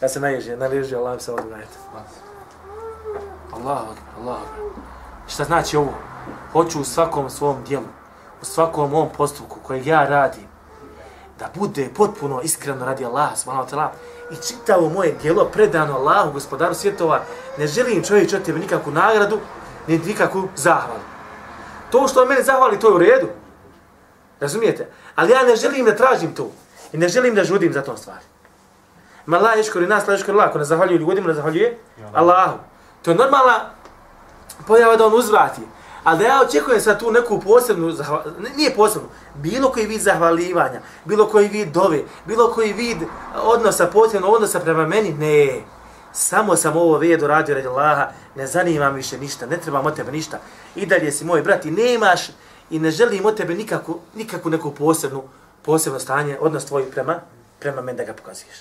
[0.00, 1.78] Ja se naježio, naježio, Allah mi se odgledajte.
[3.52, 3.80] Allah,
[4.20, 4.38] Allah.
[5.28, 5.94] Šta znači ovo?
[6.52, 7.84] Hoću u svakom svom dijelu,
[8.42, 10.46] u svakom ovom postupku kojeg ja radim,
[11.38, 13.88] da bude potpuno iskreno radi Allah, subhanahu wa ta'ala,
[14.30, 17.22] i čitavo moje dijelo predano Allahu, gospodaru svjetova,
[17.58, 19.38] ne želim čovjek od tebe nikakvu nagradu,
[19.86, 21.00] ni nikakvu zahvalu.
[21.90, 23.28] To što on mene zahvali, to je u redu.
[24.40, 24.88] Razumijete?
[25.14, 26.50] Ali ja ne želim da tražim to.
[26.92, 28.24] I ne želim da žudim za tom stvari.
[29.26, 30.48] Ma la ješkori nas, la ješkori Allah.
[30.48, 31.78] Ako ne zahvaljuje ljudima, ne zahvaljuje
[32.12, 32.58] Allahu.
[33.02, 33.70] To je normalna
[34.66, 35.60] pojava da on uzvrati.
[36.04, 37.92] Ali da ja očekujem sad tu neku posebnu,
[38.56, 42.98] nije posebnu, bilo koji vid zahvalivanja, bilo koji vid dove, bilo koji vid
[43.34, 45.60] odnosa, posebno odnosa prema meni, ne.
[46.12, 49.96] Samo sam ovo vedu radio radi Allaha, ne zanima mi više ništa, ne trebam od
[49.96, 50.38] tebe ništa.
[50.76, 52.28] I dalje si moj brat i nemaš
[52.70, 55.22] i ne želim od tebe nikakvu, nikakvu neku posebnu,
[55.62, 57.20] posebno stanje, odnos tvoj prema,
[57.58, 58.56] prema meni da ga pokazuješ.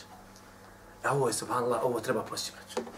[1.04, 2.89] A ovo je subhanallah, ovo treba postići, braću.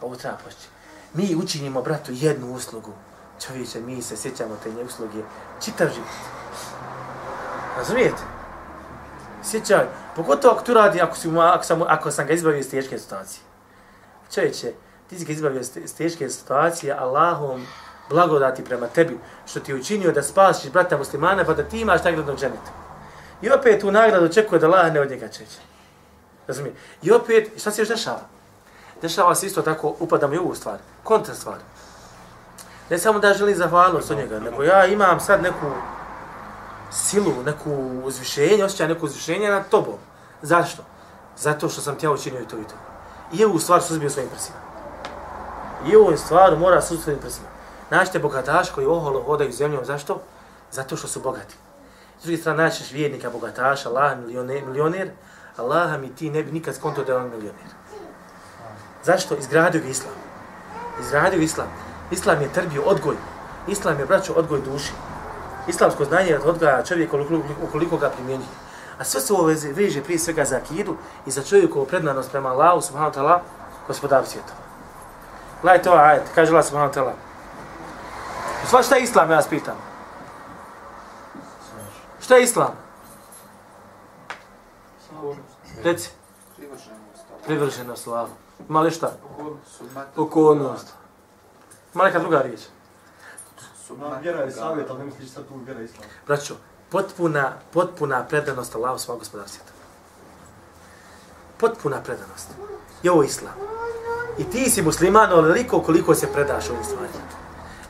[0.00, 0.68] Ovo treba postići.
[1.14, 2.90] Mi učinimo bratu jednu uslugu.
[3.46, 5.22] Čovječe, mi se sjećamo te nje usluge.
[5.64, 6.08] Čitav život.
[7.76, 8.22] Razumijete?
[9.44, 12.98] Sjećaj, pogotovo ako tu radi, ako, si, ako, sam, ako sam ga izbavio iz teške
[12.98, 13.42] situacije.
[14.34, 14.72] Čovječe,
[15.10, 17.66] ti si ga izbavio iz teške situacije, Allahom
[18.10, 22.04] blagodati prema tebi, što ti je učinio da spasiš brata muslimana, pa da ti imaš
[22.04, 22.70] nagradnog dženeta.
[23.42, 25.58] I opet tu nagradu očekuje da Allah ne od njega čeće.
[26.46, 26.74] Razumije?
[27.02, 28.20] I opet, šta se još dešava?
[29.02, 30.78] Dešava se isto tako, upadamo i u ovu stvar.
[31.02, 31.56] Kontra stvar.
[32.90, 35.66] Ne samo da želim zahvalnost od njega, nego ja imam sad neku
[36.92, 37.70] silu, neku
[38.04, 39.98] uzvišenje, osjećaj neku uzvišenje nad tobom.
[40.42, 40.82] Zašto?
[41.36, 42.74] Zato što sam ti ja učinio i to i to.
[43.32, 44.58] I ovu stvar suzbio svojim prsima.
[45.86, 47.53] I ovu stvar mora suzbio svojim prsima.
[47.90, 50.20] Naćete bogataš koji oholo hodaju zemljom, zašto?
[50.70, 51.54] Zato što su bogati.
[52.20, 55.10] S druge strane, naćeš vjernika bogataša, Allah milioner, milioner,
[55.56, 57.70] Allah mi ti ne bi nikad skonto da je on milioner.
[59.04, 59.36] Zašto?
[59.36, 60.14] Izgradio ga Islam.
[61.00, 61.68] Izgradio Islam.
[62.10, 63.16] Islam je trbio odgoj.
[63.68, 64.92] Islam je, braćo, odgoj duši.
[65.68, 67.40] Islamsko znanje je odgaja čovjek koliko,
[67.72, 68.48] koliko ga primjenjuje.
[68.98, 72.80] A sve se ovo veže prije svega za akidu i za čovjekovu prednanost prema Allahu
[72.80, 73.38] subhanahu wa ta'ala,
[73.86, 74.58] gospodaru svjetova.
[75.62, 77.23] Gledajte ovaj ajet, kaže Allah subhanahu wa ta'ala.
[78.68, 79.76] Sva šta je Islam, ja vas pitam?
[82.20, 82.72] Šta je Islam?
[85.82, 86.10] Reci.
[87.44, 88.32] Privrženost Allahu.
[88.68, 89.12] Ima li šta?
[90.16, 90.92] Pokornost.
[91.94, 92.60] Ima neka druga riječ?
[94.20, 96.08] Vjera je savjet, ali ne misliš sad tu vjera islam.
[96.26, 96.54] Braćo,
[96.90, 99.72] potpuna, potpuna predanost Allahu svog gospodara svijeta.
[101.60, 102.48] Potpuna predanost.
[103.02, 103.54] I ovo je Islam.
[104.38, 107.33] I ti si musliman onoliko koliko se predaš ovim stvarima.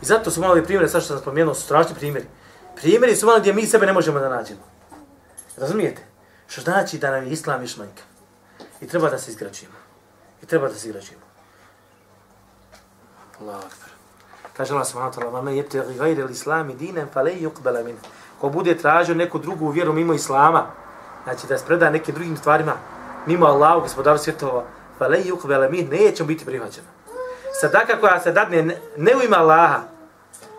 [0.04, 2.26] I zato su mali primjeri, sad što sam spomenuo, su strašni primjeri.
[2.76, 4.60] Primjeri su mali gdje mi sebe ne možemo da nađemo.
[5.56, 6.02] Razumijete?
[6.46, 8.02] Što znači da nam je Islam još manjka.
[8.80, 9.76] I treba da se izgrađujemo.
[10.42, 11.24] I treba da se izgrađujemo.
[13.40, 13.90] Allah akbar.
[14.56, 17.96] Kaže Allah subhanahu wa ta'ala, "Man yabtaghi ghayra al-islam dinan falan yuqbala min."
[18.40, 20.66] Ko bude tražio neku drugu vjeru mimo islama,
[21.24, 22.76] znači da se preda nekim drugim stvarima
[23.26, 24.64] mimo Allaha, gospodara svjetova,
[24.98, 26.88] falan yuqbala min, neće biti prihvaćena.
[27.60, 29.93] Sadaka koja se dadne ne, ne u ime Allaha,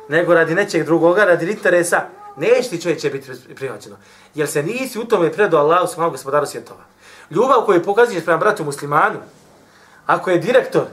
[0.10, 2.02] nego radi nečeg drugoga, radi interesa,
[2.38, 3.96] neće ti čovječe biti prihvaćeno.
[4.36, 6.84] Jer se nisi u tome predao Allahu, subhanahu gospodaru svjetova.
[7.30, 9.20] Ljubav koju pokazuješ prema bratu muslimanu,
[10.06, 10.86] ako je direktor,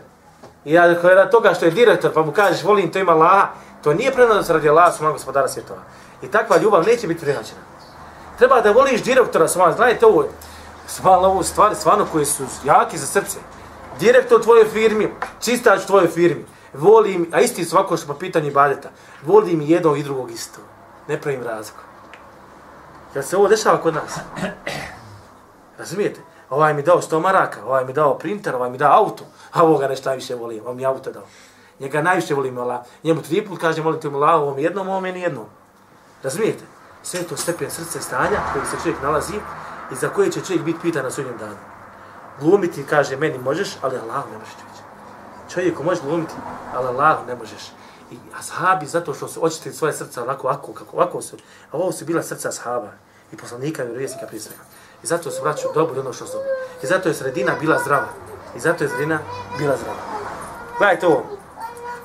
[0.65, 3.49] I ako je toga što je direktor, pa mu kažeš volim to ima Allaha,
[3.83, 5.81] to nije prenanost radi Allaha svojeg gospodara svjetova.
[6.23, 7.61] I takva ljubav neće biti prihvaćena.
[8.39, 10.25] Treba da voliš direktora svojeg, znajte ovo,
[10.87, 13.39] stvarno ovu stvari, stvarno koje su jaki za srce.
[14.01, 15.09] Direktor tvoje firmi,
[15.41, 18.89] čistač tvoje firmi, volim, a isti svako što po pitanju badeta,
[19.23, 20.61] volim jedno jednog i drugog isto.
[21.09, 21.81] Ne pravim razliku.
[23.15, 24.19] Jel se ovo dešava kod nas?
[25.79, 26.21] Razumijete?
[26.51, 29.89] Ovaj mi dao 100 maraka, ovaj mi dao printer, ovaj mi dao auto, a ovoga
[29.89, 31.25] nešto najviše volim, on mi auto dao.
[31.81, 35.03] Njega najviše volim, ala, njemu tri put kaže, molim te mu lao, ovom jednom, ovom
[35.03, 35.47] meni jednom.
[36.23, 36.65] Razumijete?
[37.03, 39.35] Sve to stepen srce stanja koji se čovjek nalazi
[39.93, 41.57] i za koje će čovjek biti pitan na sudnjem danu.
[42.41, 44.72] Glumiti, kaže, meni možeš, ali Allah ne možeš.
[45.55, 46.33] Čovjeku možeš glumiti,
[46.75, 47.73] ali Allah ne možeš.
[48.11, 51.37] I ashabi, zato što su očitili svoje srca ovako, ovako, kako, ovako su,
[51.71, 52.91] a ovo su bila srca ashaba
[53.33, 54.63] i poslanika i vjerovjesnika prije svega.
[55.03, 56.37] I zato su braću dobro ono što su.
[56.83, 58.09] I zato je sredina bila zdrava.
[58.57, 59.19] I zato je sredina
[59.59, 59.99] bila zdrava.
[60.79, 61.25] Gledajte ovo.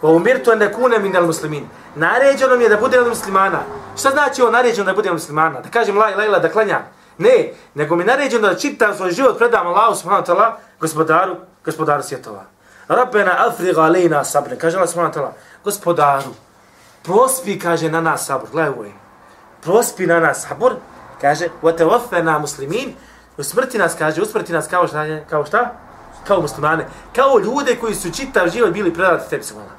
[0.02, 1.64] Wa umirtu an nakuna min al-muslimin.
[1.96, 3.60] Naređeno mi je da budem od muslimana.
[4.00, 5.62] Šta znači ovo naređeno da budem muslimana?
[5.62, 6.82] Da kažem la ilaha da klanjam.
[7.18, 12.04] Ne, nego mi naređeno da čitam svoj život predam Allahu subhanahu wa ta'ala, gospodaru, gospodaru
[12.04, 12.57] svjetova.
[12.89, 14.57] Rabbena afrigha alejna sabr.
[14.59, 15.33] Kaže Allah subhanahu wa ta'ala,
[15.65, 16.35] gospodaru,
[17.03, 18.93] prospi, kaže, na nas sabor, gledaj ovo je,
[19.63, 20.75] prospi na nas sabor,
[21.21, 22.95] kaže, وَتَوَفَّنَا muslimin,
[23.39, 25.73] usmrti nas, kaže, usmrti nas kao šta, kao šta?
[26.27, 29.71] Kao muslimane, kao ljude koji su čitav život bili predati tebi subhana.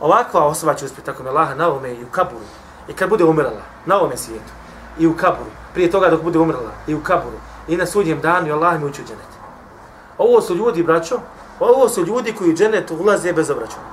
[0.00, 2.44] Ovakva osoba će uspjeti, tako me Laha, na ovome i u kaburu,
[2.88, 4.52] i kad bude umrla, na ovome svijetu,
[4.98, 7.36] i u kaburu, prije toga dok bude umrla, i u kaburu,
[7.68, 9.36] i na sudjem danu, i Allah mi ući u dženet.
[10.18, 11.20] Ovo su ljudi, braćo,
[11.61, 13.83] ovo su ljudi koji u dženet ulaze bez obračuna.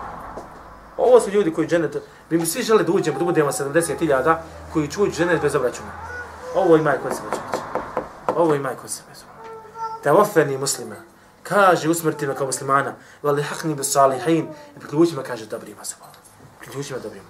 [0.96, 1.96] Ovo su ljudi koji u dženet,
[2.30, 4.36] bi mi svi žele da uđemo, da budemo 70.000
[4.72, 5.90] koji čuju dženet bez obračuna.
[6.54, 7.42] Ovo ima i se braćo.
[8.36, 9.24] Ovo ima i se bez
[10.02, 10.94] Te ofeni muslima,
[11.42, 15.96] kaže usmrti me kao muslimana, vali hakni bi salihin, i priključi me, kaže, dobrima se
[16.00, 16.20] volim.
[16.60, 17.26] Priključi me dobrima.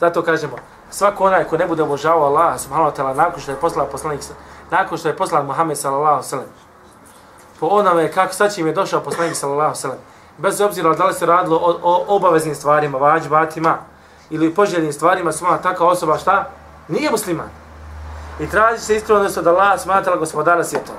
[0.00, 0.56] Zato kažemo,
[0.90, 4.20] svako onaj ko ne bude obožavao Allah, subhanahu wa ta'ala, nakon što je poslao poslanik,
[4.70, 6.46] nakon što je poslan Muhammed sallallahu sallam,
[7.62, 9.98] po onome kako sa čim je došao poslanik sallallahu sallam,
[10.38, 13.76] bez obzira da li se radilo o, o obaveznim stvarima, vađbatima,
[14.30, 16.48] ili poželjnim stvarima, sva taka osoba šta?
[16.88, 17.46] Nije musliman.
[18.40, 20.98] I traži se iskreno da Allah smatra gospodara svjetova.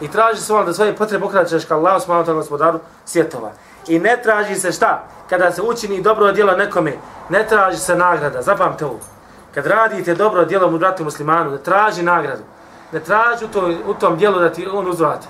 [0.00, 3.50] I traži se da svoje potrebe okračeš ka Allah smatra gospodaru svjetova.
[3.88, 5.04] I ne traži se šta?
[5.28, 6.96] Kada se učini dobro djelo nekome,
[7.28, 8.42] ne traži se nagrada.
[8.42, 9.00] Zapamte ovo.
[9.54, 12.42] Kad radite dobro djelo mu bratu muslimanu, ne traži nagradu.
[12.92, 15.26] Ne traži u, to, u tom djelu da ti on uzvrati.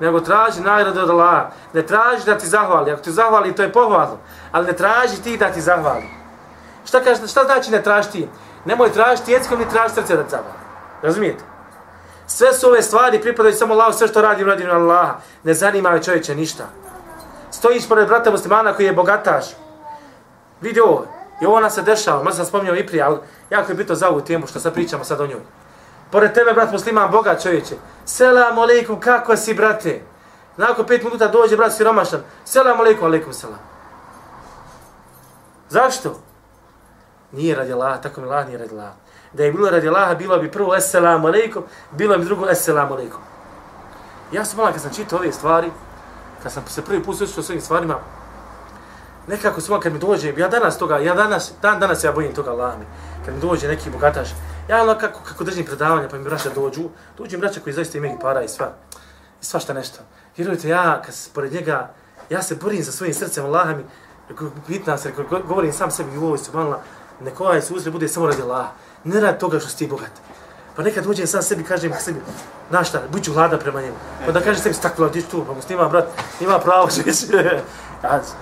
[0.00, 1.50] Nego traži nagradu od Allaha.
[1.72, 2.92] Ne traži da ti zahvali.
[2.92, 4.18] Ako ti zahvali, to je pohvalno.
[4.52, 6.04] Ali ne traži ti da ti zahvali.
[6.84, 8.28] Šta, kaže, šta znači ne traži ti?
[8.64, 10.58] Nemoj tražiti jeckom, ni traži srce da ti zahvali.
[11.02, 11.44] Razumijete?
[12.26, 15.14] Sve su ove stvari pripadaju samo Allahu, sve što radim, radim na Allaha.
[15.42, 16.64] Ne zanima me čovječe ništa.
[17.50, 19.44] Stojiš pored brata muslimana koji je bogataš.
[20.60, 21.06] Vidi ovo.
[21.42, 23.18] I ovo nas se dešava, možda sam spominjao i prije, ali
[23.50, 25.40] jako je bito za ovu temu što sad pričamo sad o njoj.
[26.14, 27.74] Pored tebe, brat musliman, Boga čovječe.
[28.04, 30.02] Selam alaikum, kako si, brate?
[30.56, 32.20] Nakon pet minuta dođe brat siromašan.
[32.44, 33.58] Selam alaikum, alaikum selam.
[35.68, 36.20] Zašto?
[37.32, 38.92] Nije radi Allah, tako mi Allah nije radi Allah.
[39.32, 43.20] Da je bilo radi Allah, bilo bi prvo eselamu alaikum, bilo bi drugo eselamu alaikum.
[44.32, 45.70] Ja sam malo kad sam čitao ove stvari,
[46.42, 47.98] kad sam se prvi put susretio s ovim stvarima,
[49.26, 52.50] nekako sam kad mi dođe, ja danas toga, ja danas, dan danas ja bojim toga
[52.50, 52.84] Allah mi,
[53.24, 54.28] kad mi dođe neki bogataš,
[54.68, 56.82] ja ono kako, kako držim predavanja, pa mi braća dođu,
[57.18, 58.72] dođu mi braća koji zaista imaju para i sva,
[59.42, 59.98] i svašta nešto.
[60.36, 61.90] Vjerujte, ja, kad pored njega,
[62.30, 63.84] ja se borim sa svojim srcem Allah mi,
[64.66, 65.12] pitan se,
[65.48, 66.80] govorim sam sebi u ovoj subhanallah,
[67.20, 68.66] neko ovaj susret bude samo radi Allah,
[69.04, 70.10] ne radi toga što si ti bogat.
[70.76, 72.20] Pa nekad uđem sam sebi, kažem sebi,
[72.70, 73.96] znaš šta, bit ću hlada prema njemu.
[74.26, 76.08] Pa da kažem sebi, stakla, ti tu, pa mu snima, brat,
[76.40, 77.02] ima pravo, što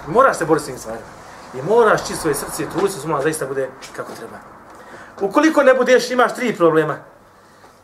[0.06, 1.06] moraš se boriti s njim stvarima.
[1.54, 4.51] I moraš čisto svoje srce i truditi se zaista bude kako treba.
[5.22, 6.96] Ukoliko ne budeš, imaš tri problema.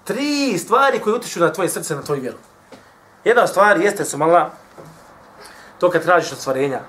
[0.05, 2.37] Tri stvari koje utiču na tvoje srce, na tvoju vjeru.
[3.24, 4.51] Jedna stvar jeste su mala,
[5.79, 6.81] to kad tražiš od stvorenja.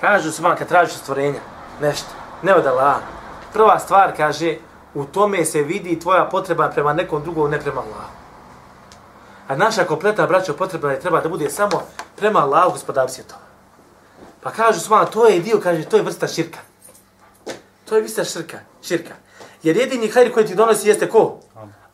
[0.00, 1.40] Kažu su mala kad tražiš od stvorenja,
[1.80, 2.08] nešto,
[2.42, 2.96] ne od Allah.
[3.52, 4.56] Prva stvar kaže,
[4.94, 8.12] u tome se vidi tvoja potreba prema nekom drugom, ne prema Allahu.
[9.48, 11.82] A naša kompletna braća potreba je treba da bude samo
[12.16, 13.40] prema Allahu gospodar svjetova.
[14.40, 16.58] Pa kažu smala, to je dio, kaže, to je vrsta širka.
[17.84, 19.21] To je vrsta širka, širka.
[19.62, 21.40] Jer jedini hajr koji ti donosi jeste ko?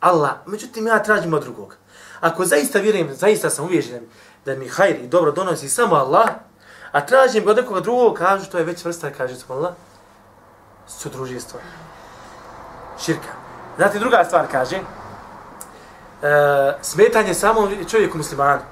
[0.00, 0.32] Allah.
[0.46, 1.76] Međutim, ja tražim od drugog.
[2.20, 4.06] Ako zaista vjerujem, zaista sam uvježen
[4.44, 6.28] da mi hajr i dobro donosi samo Allah,
[6.92, 9.74] a tražim od nekoga drugog, kažu, to je već vrsta, kaže smala,
[10.88, 11.60] sudružijstva.
[13.04, 13.32] Širka.
[13.76, 14.82] Znate, druga stvar kaže, e,
[16.82, 18.62] smetanje samo čovjeku muslimanu.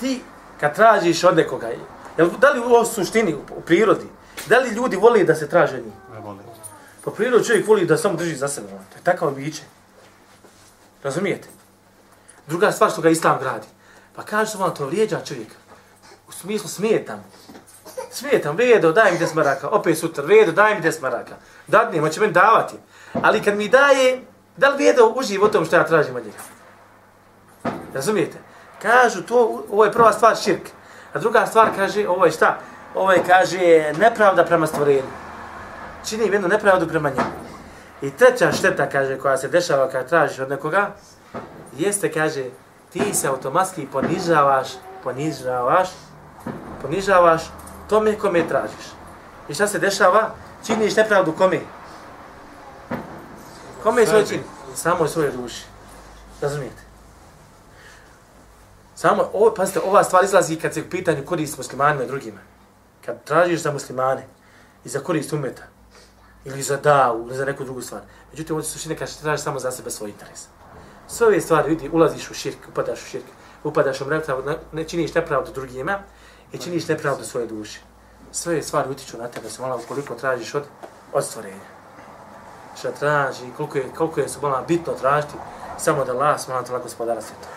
[0.00, 0.22] Ti,
[0.60, 1.68] kad tražiš od nekoga,
[2.16, 4.08] Jel, da li u suštini, u, u prirodi,
[4.46, 5.92] da li ljudi voli da se traže njih?
[7.06, 8.66] Pa po prirodi čovjek voli da samo drži za sebe.
[8.68, 9.62] Ono, to je takav biće.
[11.02, 11.48] Razumijete?
[12.46, 13.66] Druga stvar što ga islam gradi.
[14.16, 15.48] Pa kaže se vam, to vrijeđa čovjek.
[16.28, 17.24] U smislu smijetam.
[18.10, 19.68] Smijetam, vedo, daj mi desmaraka.
[19.68, 21.18] Opet sutra, vedo, daj mi desmaraka.
[21.18, 21.36] maraka.
[21.66, 22.74] Dadnem, on će meni davati.
[23.22, 24.20] Ali kad mi daje,
[24.56, 26.38] da li vedo uživ o tom što ja tražim od njega?
[27.94, 28.38] Razumijete?
[28.82, 30.68] Kažu, to, ovo je prva stvar širk.
[31.12, 32.58] A druga stvar kaže, ovo je šta?
[32.94, 35.25] Ovo je, kaže, nepravda prema stvorenju.
[36.08, 37.30] Čini jednu nepravdu prema njemu.
[38.02, 40.90] I treća šteta, kaže, koja se dešava kada tražiš od nekoga,
[41.78, 42.44] jeste, kaže,
[42.92, 44.68] ti se automatski ponižavaš,
[45.02, 45.88] ponižavaš,
[46.82, 47.42] ponižavaš
[47.88, 48.86] tome kome tražiš.
[49.48, 50.30] I šta se dešava?
[50.66, 51.60] Činiš nepravdu kome?
[53.82, 54.40] Kome je svoj čin?
[54.74, 55.64] Samo svoje duši.
[56.40, 56.82] Razumijete?
[58.94, 62.40] Samo, ovo, pazite, ova stvar izlazi kad se u pitanju korist muslimanima i drugima.
[63.04, 64.26] Kad tražiš za muslimane
[64.84, 65.62] i za korist umeta,
[66.46, 68.00] ili za davu, ili za neku drugu stvar.
[68.30, 70.46] Međutim, ovdje suštine kad se tražiš samo za sebe svoj interes.
[71.08, 73.24] Sve ove stvari, vidi, ulaziš u širk, upadaš u širk,
[73.64, 75.98] upadaš u mrepravu, ne činiš nepravdu drugima
[76.52, 77.80] i činiš nepravdu svoje duše.
[78.32, 80.64] Sve ove stvari utiču na tebe, se malo ukoliko tražiš od
[81.12, 81.66] od stvorenja.
[82.78, 85.34] Šta traži, koliko je, koliko je subhala bitno tražiti,
[85.78, 87.48] samo da Allah smala tala gospodara svijeta.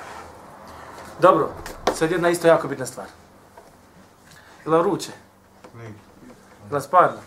[1.20, 1.50] Dobro,
[1.96, 3.08] sad jedna isto jako bitna stvar.
[4.66, 5.12] Ili vruće?
[5.76, 5.94] Nije.
[6.72, 7.18] Ili sparno?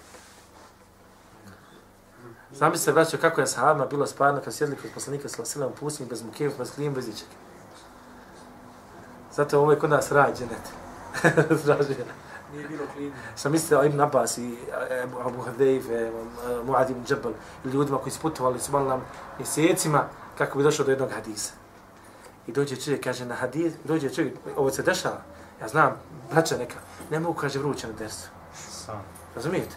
[2.63, 6.07] Znam se, braćo, kako je sahabima bilo sparno kad sjedli kod poslanika sa silam pustim,
[6.07, 7.29] bez mukev, bez klijim, bez ičeg.
[9.33, 10.67] Zato ovo je kod nas rađe, net.
[11.65, 11.95] Zraži.
[12.53, 13.13] Nije bilo klini.
[13.37, 14.55] Sam mislio Ibn Abbas i
[14.91, 15.85] e, Abu Hadejf,
[16.65, 17.33] Muad ibn Džabal,
[17.65, 19.05] ljudima koji su putovali su malo nam
[19.39, 20.05] mjesecima
[20.39, 21.53] kako bi došao do jednog hadisa.
[22.47, 25.23] I dođe čovjek, kaže na hadis, dođe čovjek, ovo se dešava,
[25.63, 25.97] ja znam,
[26.33, 26.79] braća neka,
[27.11, 28.29] ne mogu, kaže, vruće na dersu.
[28.55, 29.03] Sam.
[29.35, 29.75] Razumijete?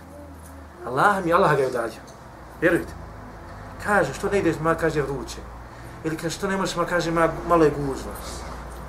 [0.85, 2.14] Allah mi, Allah ga je udaljio.
[2.65, 2.93] Vjerujte.
[3.83, 5.37] Kaže, što ne ideš, ma kaže vruće.
[6.03, 8.13] Ili kaže, što ne možeš, ma kaže, ma, malo je gužva.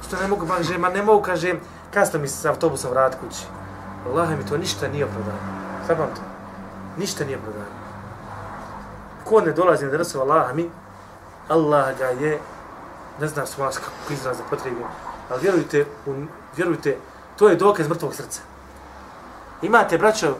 [0.06, 1.54] Što ne mogu, ma, kaže, ma ne mogu, kaže,
[1.94, 3.44] kasno mi se sa autobusom vrat kući.
[4.06, 5.38] Allah mi to ništa nije opravdano.
[5.86, 6.22] Sabam to.
[6.96, 7.76] Ništa nije opravdano.
[9.24, 10.70] Ko ne dolazi na drsu Allah mi,
[11.48, 12.40] Allah ga je,
[13.20, 14.86] ne znam su vas kako izraz za potrebu,
[15.30, 16.96] ali vjerujte, un, vjerujte,
[17.36, 18.40] to je dokaz mrtvog srca.
[19.62, 20.36] Imate, braćo,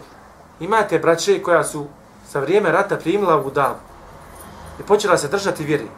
[0.61, 1.87] imate braće koja su
[2.28, 3.76] sa vrijeme rata primila u davu
[4.80, 5.88] i počela se držati vjeri.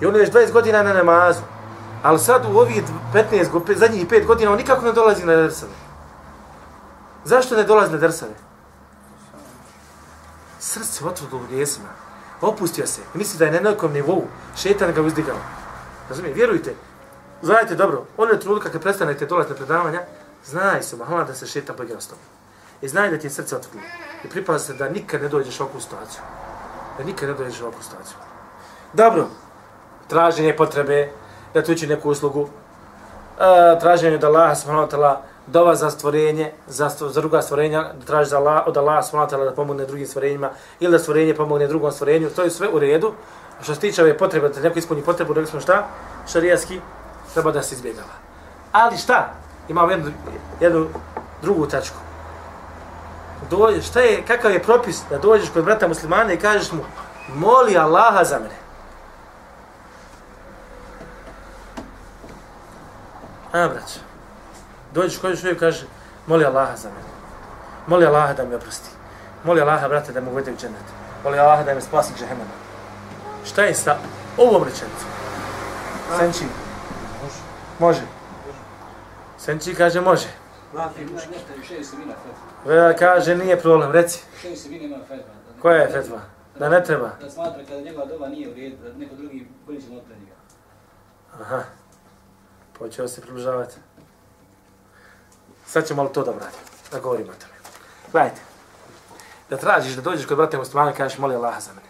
[0.00, 1.40] I on je već 20 godina na namazu,
[2.02, 2.82] ali sad u ovih
[3.14, 5.72] 15, go- zadnjih 5 godina on nikako ne dolazi na drsave.
[7.24, 8.32] Zašto ne dolazi na drsave?
[10.58, 11.88] Srce otvrdo u grijesima.
[12.40, 13.00] Opustio se.
[13.14, 14.24] I misli da je na nekom nivou.
[14.56, 15.36] Šetan ga uzdigao.
[16.08, 16.34] Razumije?
[16.34, 16.74] Vjerujte.
[17.42, 20.00] Znajte dobro, on je trenutka kad prestanete dolaziti na predavanja,
[20.46, 22.24] znaj se, Mahama, da se šetan poigrao s tobom.
[22.82, 23.78] I znaj da ti je srce otvrdo.
[24.24, 26.22] I pripazite da nikad ne dođeš u ovakvu situaciju.
[26.98, 28.16] Da nikad ne dođeš u ovakvu situaciju.
[28.92, 29.26] Dobro.
[30.08, 31.10] Traženje potrebe,
[31.54, 32.48] da tu uči neku uslugu, uh,
[33.80, 38.06] traženje od Allaha subhanahu wa ta'ala, dova za stvorenje, za, stvo, za druga stvorenja, da
[38.06, 41.34] traži za Allah, od Allaha subhanahu wa ta'ala da pomogne drugim stvorenjima, ili da stvorenje
[41.34, 43.12] pomogne drugom stvorenju, to je sve u redu.
[43.60, 45.86] A što se tiče ove potrebe, da neko ispuni potrebu, rekli smo šta?
[46.32, 46.80] Šarijaski,
[47.32, 48.14] treba da se izbjegava.
[48.72, 49.32] Ali šta?
[49.68, 50.12] Imamo jednu,
[50.60, 50.86] jednu
[51.42, 51.96] drugu tačku.
[53.50, 56.84] Dođe, šta je, kakav je propis da dođeš kod brata muslimana i kažeš mu,
[57.34, 58.56] moli Allaha za mene.
[63.52, 63.98] A, brać,
[64.92, 65.86] dođeš kod čovjek i kaže,
[66.26, 67.14] moli Allaha za mene.
[67.86, 68.88] Moli Allaha da mi oprosti.
[69.44, 70.82] Moli Allaha, brate, da me uvede u džennet.
[71.24, 72.50] Moli Allaha da me spasi džehennema.
[73.44, 73.96] Šta je sa
[74.36, 75.08] ovom rečenicom?
[76.18, 76.44] Senči.
[77.78, 78.02] Može.
[79.38, 80.43] Senči kaže može.
[82.64, 84.24] Vela kaže nije problem, reci.
[85.62, 86.20] Koja je fetva?
[86.58, 87.10] Da ne treba.
[87.20, 90.34] Da smatra kada njegova doba nije u redu, da neko drugi bolji će od njega.
[91.40, 91.62] Aha.
[92.78, 93.76] Počeo se približavati.
[95.66, 96.60] Sad ćemo malo to da vratim.
[96.92, 97.54] Da govorimo o tome.
[98.12, 98.40] Gledajte.
[99.50, 101.88] Da tražiš da dođeš kod brata muslimana i kažeš moli Allaha za mene.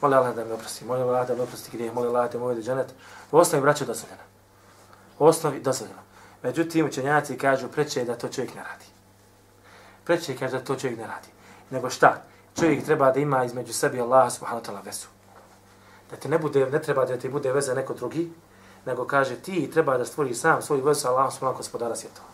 [0.00, 0.84] Moli Allah da me oprosti.
[0.84, 1.94] Moli Allah da me oprosti grijeh.
[1.94, 2.94] Moli Allah da me uvede u dženet.
[3.32, 4.22] U osnovi braća je dozvoljeno.
[5.18, 6.05] U osnovi dozvoljeno.
[6.46, 8.84] Međutim, učenjaci kažu preče da to čovjek ne radi.
[10.04, 11.28] Preče kaže da to čovjek ne radi.
[11.70, 12.22] Nego šta?
[12.60, 15.06] Čovjek treba da ima između sebi Allah subhanahu wa ta'ala vezu.
[16.10, 18.30] Da te ne bude, ne treba da ti bude veza neko drugi,
[18.84, 22.28] nego kaže ti treba da stvoriš sam svoju vezu sa Allahom subhanahu gospodara svjetova.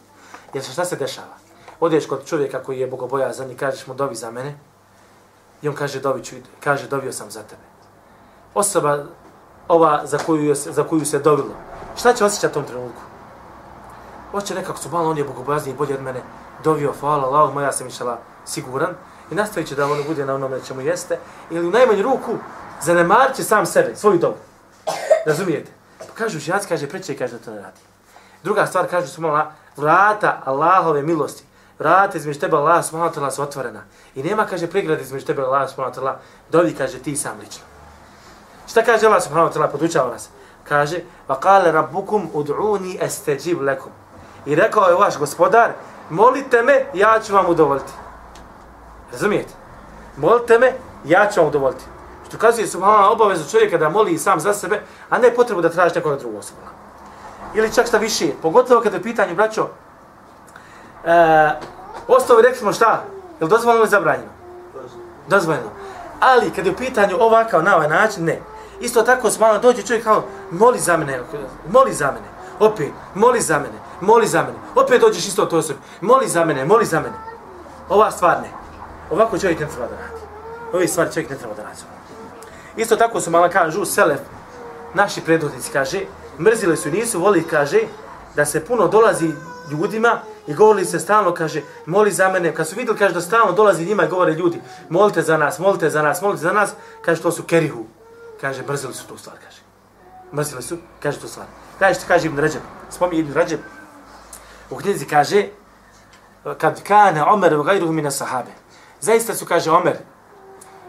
[0.55, 1.37] Jer šta se dešava?
[1.81, 4.59] Odeš kod čovjeka koji je bogobojazan i kažeš mu dovi za mene,
[5.62, 7.64] i on kaže dovi ću, kaže dovio sam za tebe.
[8.55, 9.05] Osoba
[9.68, 11.55] ova za koju, je, za koju se dovilo,
[11.96, 13.12] šta će osjećati u tom trenutku?
[14.33, 16.21] Hoće nekako su malo, on je bogobojazni i bolje od mene,
[16.64, 18.95] dovio, hvala Allah, moja sam išala siguran,
[19.31, 21.18] i nastavit će da ono bude na onome čemu jeste,
[21.51, 22.33] ili u najmanju ruku
[22.83, 24.37] zanemarit će sam sebe, svoju dobu.
[25.27, 25.71] Razumijete?
[25.99, 27.81] Pa kažu učenjaci, kaže, preće kaže da to ne radi.
[28.42, 31.45] Druga stvar, kažu su mala, vrata Allahove milosti,
[31.79, 33.83] vrata između tebe Allah subhanahu wa ta'ala su otvorena.
[34.14, 36.16] I nema, kaže, pregrade između tebe Allah subhanahu wa ta'ala,
[36.51, 37.62] dovi, kaže, ti sam lično.
[38.68, 40.29] Šta kaže Allah subhanahu wa ta'ala, podučava nas?
[40.68, 43.92] Kaže, va kale rabbukum ud'uni estajib lekum.
[44.46, 45.70] I rekao je vaš gospodar,
[46.11, 47.92] molite me, ja ću vam udovoljiti.
[49.12, 49.55] Razumijete?
[50.16, 50.72] Molite me,
[51.05, 51.84] ja ću vam udovoljiti.
[52.28, 55.95] Što kazuje subhanallah obavezu čovjeka da moli sam za sebe, a ne potrebu da traži
[55.95, 56.61] nekoga drugog osoba.
[57.55, 59.68] Ili čak šta više, pogotovo kada je pitanje, braćo,
[61.05, 61.51] e,
[62.09, 63.05] ostavi rekli smo šta?
[63.40, 64.30] Je li dozvoljeno ili zabranjeno?
[65.28, 65.68] Dozvoljeno.
[66.20, 68.40] Ali kada je u pitanju ovakav na ovaj način, ne.
[68.80, 71.20] Isto tako subhanallah dođe čovjek kao, moli za mene,
[71.72, 72.26] moli za mene,
[72.61, 76.64] opet, moli za mene, moli za mene, opet dođeš isto to osobi, moli za mene,
[76.64, 77.14] moli za mene.
[77.88, 78.50] Ova stvar ne.
[79.11, 80.22] Ovako čovjek ne treba da radi.
[80.72, 81.80] Ove stvari čovjek ne treba da radi.
[82.76, 84.20] Isto tako su malo kažu, Selef,
[84.94, 86.00] naši predvodnici, kaže,
[86.38, 87.78] mrzili su i nisu voli, kaže,
[88.36, 89.30] da se puno dolazi
[89.70, 92.55] ljudima I govorili se stalno, kaže, moli za mene.
[92.55, 95.90] Kad su vidjeli, kaže, da stalno dolazi njima i govore ljudi, molite za nas, molite
[95.90, 96.72] za nas, molite za nas,
[97.03, 97.84] kaže, to su kerihu.
[98.40, 99.62] Kaže, mrzili su tu stvar, kaže.
[100.32, 101.46] Mrzili su, kaže tu stvar.
[101.78, 103.61] Kaže, što kaže Ibn Ređeb, spominje Ibn Ređeb,
[104.73, 105.47] u knjizi kaže,
[106.59, 108.51] kad kane Omer u gajruhu mina sahabe.
[109.01, 109.97] Zaista su, kaže, Omer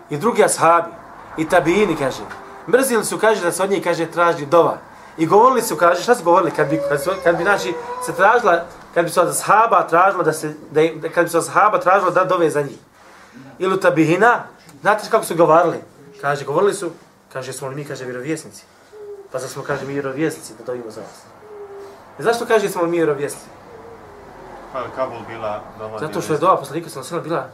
[0.10, 0.92] i drugi ashabi
[1.38, 2.22] i tabijini, kaže,
[2.68, 4.78] mrzili su, kaže, da se od njih, kaže, traži dova.
[5.18, 7.74] I govorili su, kaže, šta su govorili, kad bi, kad, su, kad bi znači,
[8.06, 11.38] se tražila, kad bi se od ashaba tražila da se, da, im- kad bi se
[11.38, 12.78] od ashaba tražila da dove za njih.
[13.60, 14.44] Ili u tabihina,
[14.82, 15.78] znate kako su govorili?
[16.22, 16.92] Kaže, govorili su,
[17.34, 18.64] kaže, smo li mi, kaže, vjerovjesnici.
[19.32, 21.20] Pa sad smo, kaže, mi vjerovjesnici da dovimo za vas.
[22.20, 23.46] I zašto kaže smo li mi vjerovjesnici?
[24.96, 27.50] Kabul bila doma Zato što je dova poslanika sam sve bila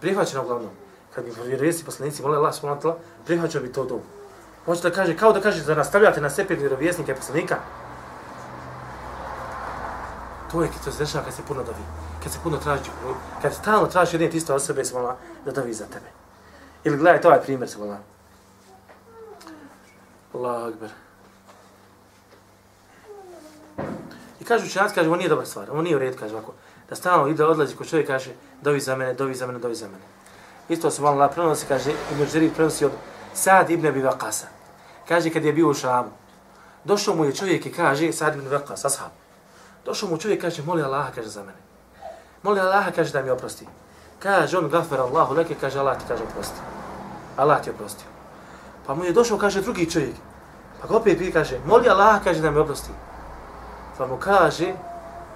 [0.00, 0.70] prihvaćena uglavnom.
[1.14, 2.94] Kad bi vjerovjesni poslanici molili Allah subhanahu wa
[3.26, 4.02] prihvaćao bi to dobu.
[4.64, 7.56] Hoće da kaže, kao da kaže da nastavljate na stepen vjerovjesnika i poslanika.
[10.52, 11.84] To je to se dešava kad se puno dovi.
[12.22, 12.90] Kad se puno traži,
[13.42, 14.94] kad stalno traži jedne te iste osobe se
[15.44, 16.10] da dovi za tebe.
[16.84, 17.98] Ili gledajte ovaj primjer se mola.
[20.34, 20.90] Allahu akbar.
[24.39, 26.52] I kažu učenjaci, kaže, ovo nije dobra stvar, ovo nije u redu, kaže ovako.
[26.88, 29.86] Da stalno ide, odlazi kod čovjek, kaže, dovi za mene, dovi za mene, dovi za
[29.86, 30.02] mene.
[30.68, 32.92] Isto se malo prenosi, kaže, Ibn Đeri prenosi od
[33.34, 34.46] Sad ibn Abi Vakasa.
[35.08, 36.10] Kaže, kad je bio u Šamu,
[36.84, 39.14] došao mu je čovjek i kaže, Sad ibn Waqas, ashab.
[39.84, 41.58] Došao mu čovjek, kaže, moli Allaha, kaže, za mene.
[42.42, 43.66] Moli Allaha, kaže, da mi oprosti.
[44.18, 46.60] Kaže, on, gafar Allahu, leke, kaže, Allah ti, kaže, oprosti.
[47.36, 48.06] Allah ti oprostio.
[48.86, 50.14] Pa mu je došao, kaže, drugi čovjek.
[50.80, 52.90] Pa ga opet pije, kaže, moli Allaha, kaže, da mi oprosti.
[54.00, 54.72] Pa mu kaže,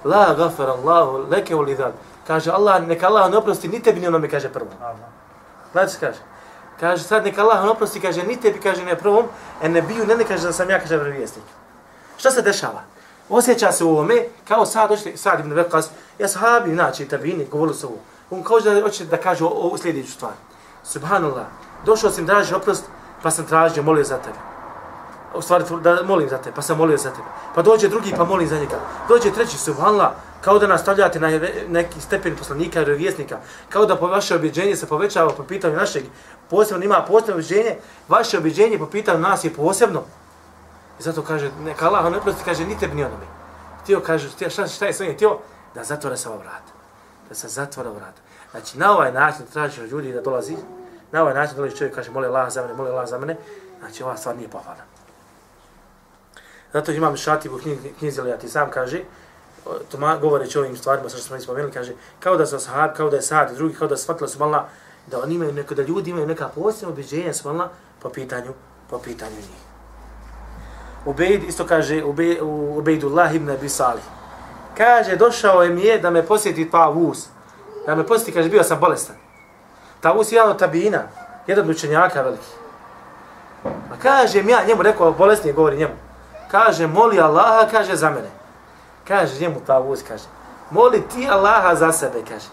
[0.04, 1.92] la gafar Allahu leke u lidal.
[2.26, 4.70] Kaže, Allah, neka Allah ne oprosti, ni tebi ni onome, kaže prvo.
[5.70, 6.18] Što kaže?
[6.80, 9.28] Kaže, sad neka Allah ne oprosti, kaže, ni tebi, kaže, ne prvom,
[9.62, 11.44] en ne biju, ne ne kaže da sam ja, kaže, vjerovjesnik.
[12.16, 12.80] Šta se dešava?
[13.28, 17.76] Osjeća se u ovome, kao sad došli, sad ibn Vekas, ja sahabi, znači, tabini, govorili
[17.76, 17.98] su ovo.
[18.30, 20.32] On kao da hoće da kaže ovu sljedeću stvar.
[20.84, 21.44] Subhanallah,
[21.84, 22.84] došao sam traži oprost,
[23.22, 24.53] pa sam tražio, molio za tebe.
[25.34, 27.28] U stvari, da molim za te, pa sam molio za tebe.
[27.54, 28.76] Pa dođe drugi, pa molim za njega.
[29.08, 30.10] Dođe treći, subhanallah,
[30.40, 31.28] kao da nastavljate na
[31.68, 36.04] neki stepen poslanika ili vjesnika, kao da po vaše objeđenje se povećava po pitanju našeg,
[36.50, 37.76] posebno ima posebno objeđenje,
[38.08, 40.02] vaše objeđenje po pitanju nas je posebno.
[41.00, 43.26] I zato kaže, neka Allah ne prosti, kaže, ni tebi ni onome.
[43.82, 45.38] Htio, kaže, htio, šta, šta je s njim htio?
[45.74, 46.72] Da zatvore se ova vrata.
[47.28, 48.20] Da se zatvore ova vrata.
[48.50, 50.56] Znači, na ovaj način tražiš od ljudi da dolazi,
[51.12, 53.36] na ovaj način dolazi čovjek, kaže, moli Allah za mene, moli Allah za mene,
[53.80, 54.82] znači, ova stvar nije pohvalna.
[56.74, 59.00] Zato imam Šatib u knjizi, knjizi Lijati sam kaže,
[59.90, 62.90] to ma, govoreći o ovim stvarima, sa što smo ispomenuli, kaže, kao da su sahab,
[62.96, 64.64] kao da je sad i drugi, kao da shvatila su malna,
[65.06, 67.68] da oni imaju neko, da ljudi imaju neka posebna objeđenja su malna
[68.02, 68.52] po pitanju,
[68.90, 69.62] po pitanju njih.
[71.06, 74.04] Ubejd, isto kaže, Ube, Ubejdullah ibn Abi Salih.
[74.76, 77.28] Kaže, došao je mi je da me posjeti Tavus.
[77.86, 79.16] Da me posjeti, kaže, bio sam bolestan.
[80.00, 81.02] Tavus je jedan od tabina,
[81.46, 82.52] jedan od učenjaka veliki.
[83.64, 86.03] A kaže mi ja, njemu rekao, bolesni govori njemu.
[86.54, 88.30] Kaže, moli Allaha, kaže, za mene.
[89.08, 90.24] Kaže, njemu Tavus, kaže,
[90.70, 92.46] moli ti Allaha za sebe, kaže.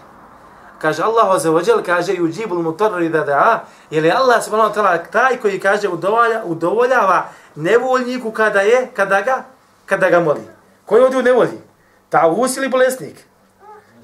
[0.78, 4.74] Kaže, Allah za ođel, kaže, i uđibul mutorri da da, jer je Allah subhanahu wa
[4.74, 9.44] ta'ala taj koji, kaže, udovolja, udovoljava nevoljniku kada je, kada ga,
[9.86, 10.42] kada ga moli.
[10.86, 11.62] Koji ovdje u nevolji?
[12.08, 13.22] Tavus ili bolesnik?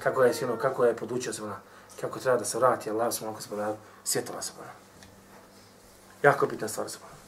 [0.03, 1.59] Kako je, sino, kako je podučio se ona,
[2.01, 4.51] kako treba da se vrati Allah subhanahu wa ta'ala, svjetova se.
[6.23, 7.18] Jako bitna stvar se.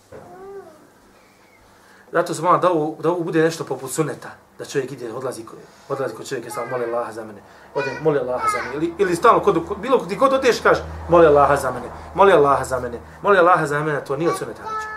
[2.11, 5.45] Zato se mora da ovo, da ovo bude nešto poput suneta, da čovjek ide, odlazi,
[5.89, 7.41] odlazi kod čovjeka, samo moli Allaha za mene,
[7.75, 10.83] odem, moli Allaha za mene, ili, ili stalno, kod, kod, bilo gdje god odeš, kaže,
[11.09, 14.37] moli Allaha za mene, moli Allaha za mene, moli Allaha za mene, to nije od
[14.37, 14.87] suneta reći.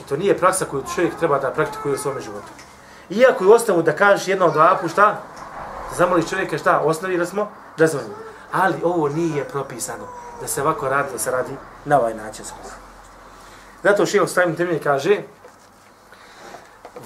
[0.00, 2.52] I to nije praksa koju čovjek treba da praktikuje u svome životu.
[3.10, 5.06] Iako je ostavu da kažeš jednom dva puta, šta?
[5.90, 6.78] Da zamoliš čovjeka šta?
[6.78, 8.08] Osnovi da smo džezvani.
[8.52, 10.04] Ali ovo nije propisano
[10.40, 11.52] da se ovako radi, da se radi
[11.84, 12.44] na ovaj način.
[13.82, 15.22] Zato što stavim temelj kaže,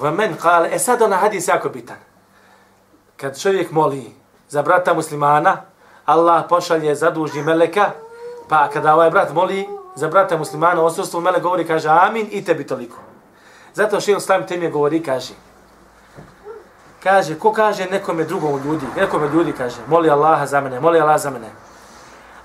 [0.01, 1.97] Vamen kale, e sad ona hadis jako bitan.
[3.17, 4.15] Kad čovjek moli
[4.49, 5.57] za brata muslimana,
[6.07, 7.91] Allah pošalje zadužni meleka,
[8.49, 12.67] pa kada ovaj brat moli za brata muslimana, osvrstvo melek govori, kaže amin i tebi
[12.67, 12.97] toliko.
[13.75, 15.33] Zato što stavim temje govori, kaže,
[17.03, 21.21] kaže, ko kaže nekome drugom ljudi, nekome ljudi kaže, moli Allaha za mene, moli Allah
[21.21, 21.51] za mene.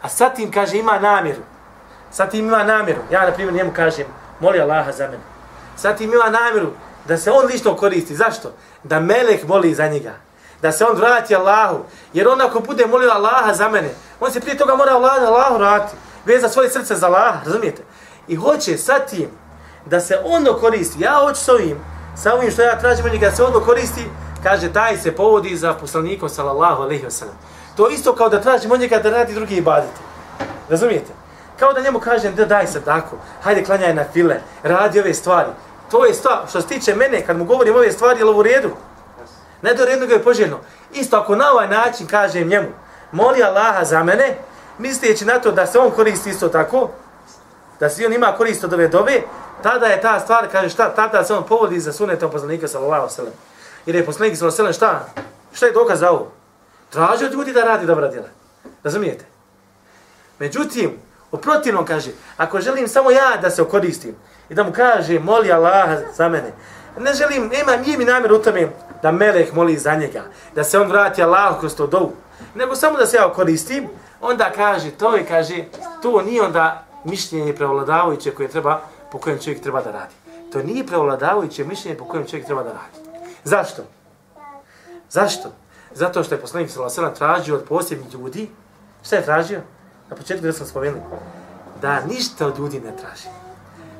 [0.02, 1.42] A sad tim kaže, ima namjeru.
[2.12, 3.02] Sad tim ima namjeru.
[3.12, 4.06] Ja, na primjer, njemu kažem,
[4.40, 5.24] moli Allaha za mene.
[5.76, 6.72] Sad tim ima namjeru
[7.10, 8.16] da se on lično koristi.
[8.16, 8.52] Zašto?
[8.84, 10.14] Da melek moli za njega.
[10.62, 11.80] Da se on vrati Allahu.
[12.14, 13.90] Jer on ako bude molio Allaha za mene,
[14.20, 15.96] on se prije toga mora Allahu, Allahu vrati.
[16.26, 17.82] Veza svoje srce za Allaha, razumijete?
[18.28, 19.30] I hoće sa tim
[19.86, 21.04] da se ono koristi.
[21.04, 21.78] Ja hoću s ovim,
[22.16, 24.06] sa ovim što ja tražim od njega, da se ono koristi,
[24.44, 27.36] kaže, taj se povodi za poslanikom, sallallahu alaihi wa sallam.
[27.76, 30.00] To isto kao da tražimo od njega da radi drugi ibadite.
[30.70, 31.14] Razumijete?
[31.60, 35.50] Kao da njemu kažem, da daj se tako, hajde klanjaj na file, radi ove stvari.
[35.92, 38.44] To je stvar, što se tiče mene, kad mu govorim ove stvari, je li u
[38.44, 38.70] redu?
[39.62, 40.60] Ne do redu ga je poželjno.
[40.94, 42.68] Isto ako na ovaj način kažem njemu,
[43.12, 44.38] moli Allaha za mene,
[44.78, 46.90] misleći na to da se on koristi isto tako,
[47.80, 49.22] da se on ima korist od ove dove,
[49.64, 53.38] tada je ta stvar, kaže šta, tada se on povodi za sunetom poslanika sallallahu alejhi.
[53.86, 55.06] Jer je poslanik sallallahu alejhi šta?
[55.54, 56.32] Šta je dokaz za ovo?
[56.90, 58.28] Traži od ljudi da radi dobra djela.
[58.84, 59.26] Razumijete?
[60.40, 60.98] Međutim,
[61.32, 64.16] u protivnom kaže, ako želim samo ja da se okoristim
[64.50, 66.52] i da mu kaže, moli Allaha za mene,
[67.00, 68.68] ne želim, nema, nije mi namjer u tome
[69.02, 70.24] da Melek moli za njega,
[70.56, 72.12] da se on vrati Allahu kroz to dovu,
[72.56, 73.88] nego samo da se ja koristim,
[74.22, 75.64] onda kaže, to je, kaže,
[76.02, 78.82] to nije onda mišljenje prevladavajuće koje treba,
[79.12, 80.14] po kojem čovjek treba da radi.
[80.52, 83.10] To nije prevladavajuće mišljenje po kojem čovjek treba da radi.
[83.44, 83.84] Zašto?
[85.10, 85.52] Zašto?
[85.92, 88.50] Zato što je poslanik sallallahu alejhi tražio od posebnih ljudi,
[89.04, 89.62] šta je tražio?
[90.10, 91.02] Na početku da sam spomenuo,
[91.82, 93.28] da ništa od ljudi ne traži.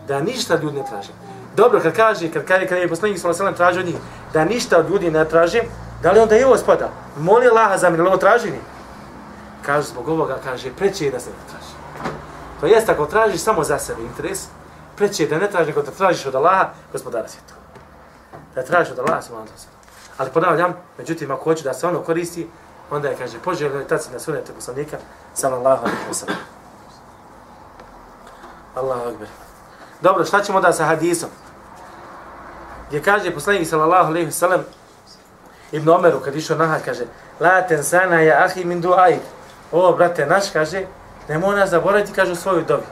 [0.10, 1.10] Da ništa ljudi ne traži.
[1.56, 3.96] Dobro, kad kaže, kad kaže, kad je poslanik sallallahu alejhi tražio od njih,
[4.34, 5.62] da ništa od ljudi ne traži,
[6.02, 6.90] da li onda i ovo spada?
[7.18, 8.60] Moli Allaha za mene, ovo traži ni?
[9.66, 11.74] Kaže, zbog ovoga, kaže, preče je da se ne traži.
[12.60, 14.48] To jest, ako tražiš samo za sebe interes,
[14.96, 17.54] preče je da ne tražiš nego da tražiš od Allaha, gospodara svijeta.
[18.56, 19.68] Da tražiš od Allaha, sallallahu alejhi
[20.18, 22.48] Ali ponavljam, međutim, ako hoće da se ono koristi,
[22.92, 24.98] onda je, kaže, poželjno je tad se nasunete poslanika,
[25.34, 26.38] sallallahu alejhi ve sellem.
[28.76, 29.49] Allahu akbar.
[30.02, 31.30] Dobro, šta ćemo da sa hadisom?
[32.88, 34.62] Gdje kaže poslanik, sallallahu alaihi wa sallam,
[35.72, 37.06] Ibn Omeru, kad išao nahad, kaže,
[37.40, 39.20] La tensana ja ahi min du'aik.
[39.72, 40.86] O, brate naš, kaže,
[41.28, 42.84] nemoj nas zaboraviti, kaže, svoju dobi.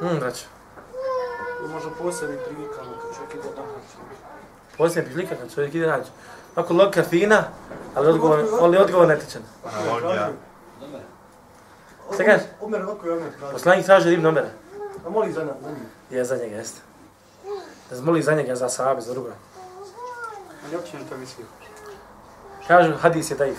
[0.00, 0.44] Hmm, braću.
[1.60, 4.06] To može posebni prilikama kad čovjek ide na hađ.
[4.78, 6.10] Posljednja prilika kad čovjek ide nađu.
[6.54, 7.42] Ako logika fina,
[7.94, 9.42] ali odgovor, ali odgovor netičan.
[9.64, 10.30] Analogija.
[12.14, 12.44] Šta kaže?
[12.60, 13.52] Omer, ovako je Omer traži.
[13.52, 14.48] Poslanik traži rib nomera.
[15.06, 15.52] A moli za njih.
[16.10, 16.80] Je za njega, jeste.
[17.90, 19.32] Da zmoli za njega, za sahabe, za druga.
[20.64, 21.46] Ali uopće ne to mislio.
[22.68, 23.58] Kažu, hadis je daif.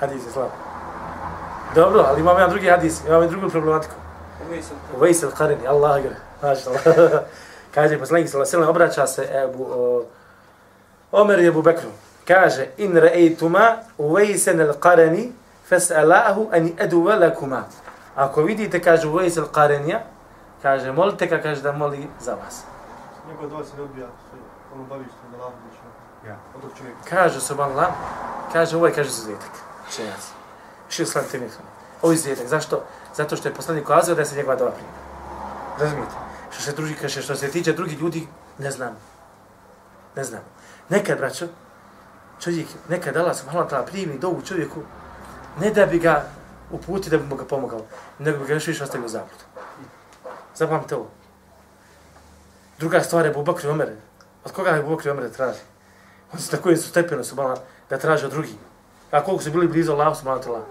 [0.00, 0.48] hadis je slab.
[1.74, 3.94] Dobro, ali imamo jedan drugi hadis, imamo drugu problematiku.
[4.96, 6.16] Uvejs al Qarini, Allah gre.
[6.42, 6.82] Allah.
[7.74, 10.04] Kaže, poslanik sallallahu alejhi ve obraća se Ebu o,
[11.12, 11.88] Omer je Abu Bekru.
[12.26, 14.74] Kaže, in ra'aytuma Uvejsen al
[15.70, 17.64] Fas'alahu an adu lakuma.
[18.16, 20.00] Ako vidite, kaže Uvejs al Qarinija,
[20.62, 22.64] kaže, molite ga, kaže da moli za vas.
[23.28, 24.06] Njegov dva se odbija,
[24.74, 25.82] ono bavi što da više.
[26.26, 26.36] Ja.
[26.56, 26.98] Od tog čovjeka.
[27.08, 27.88] Kaže, subhanallah,
[28.52, 29.50] kaže, kaže, zuzetak.
[29.96, 30.30] Čejac.
[30.88, 31.64] Šir slan temikom.
[32.02, 32.46] Ovo je.
[32.46, 32.84] Zašto?
[33.14, 34.90] Zato što je poslanik kazao da se njegova dova prima.
[35.78, 36.14] Razumijete?
[36.50, 38.96] Što se, drugi, kaže, što se tiče drugih ljudi, ne znam.
[40.16, 40.40] Ne znam.
[40.88, 41.46] Nekad, braćo,
[42.40, 44.80] čovjek, nekad Allah subhanahu wa ta'ala primi dovu čovjeku,
[45.60, 46.24] ne da bi ga
[46.70, 47.80] uputi da bi mu ga pomogao,
[48.18, 49.44] nego bi ga još više ostavio u zabludu.
[50.54, 51.06] Zapamte ovo.
[52.78, 53.88] Druga stvar je Bubakr i Omer.
[54.44, 55.60] Od koga je Bubakr i Omer da traži?
[56.32, 57.36] Oni su tako su stepeno su
[57.90, 58.54] da traže od drugih.
[59.10, 60.62] A koliko su bili blizu Allahu subhanahu wa ta'ala.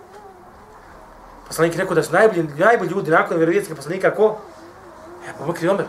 [1.48, 4.38] Poslanik je rekao da su najbolji, najbolji ljudi nakon vjerovijetske poslanika ko?
[5.28, 5.86] E, Bubakri Bakr i Omer.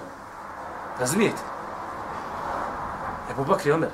[1.00, 1.42] Razumijete?
[3.30, 3.90] E, Bubakri Bakr i Omer.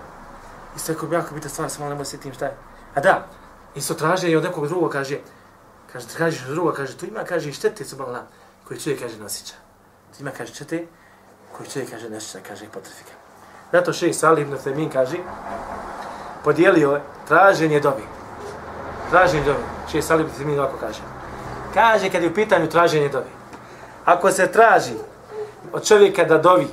[0.76, 2.56] Isto je jako bitna stvar, samo nemoj se tim šta je.
[2.94, 3.26] A da,
[3.74, 5.18] isto traže i od nekog drugog kaže,
[5.92, 7.96] kaže, tražiš od drugog, kaže, tu ima, kaže, štete su
[8.68, 9.54] koji čovjek kaže nosića.
[10.16, 10.86] Tu ima, kaže, štete
[11.56, 13.12] koji čovjek kaže nosića, kaže, potrefika.
[13.72, 15.16] Zato šeji Salih ibn Femin kaže,
[16.44, 18.02] podijelio je traženje dobi.
[19.10, 19.64] Traženje dobi.
[19.90, 21.00] Šeji Salih ibn Femin ovako kaže.
[21.74, 23.30] Kaže kad je u pitanju traženje dobi.
[24.04, 24.94] Ako se traži
[25.72, 26.68] od čovjeka da dovi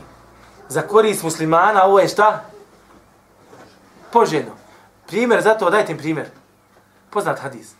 [0.70, 2.44] za korist muslimana, ovo je šta?
[4.12, 4.52] Poželjno.
[5.08, 6.41] Primjer, zato dajte im primjer.
[7.12, 7.74] Poznat hadis.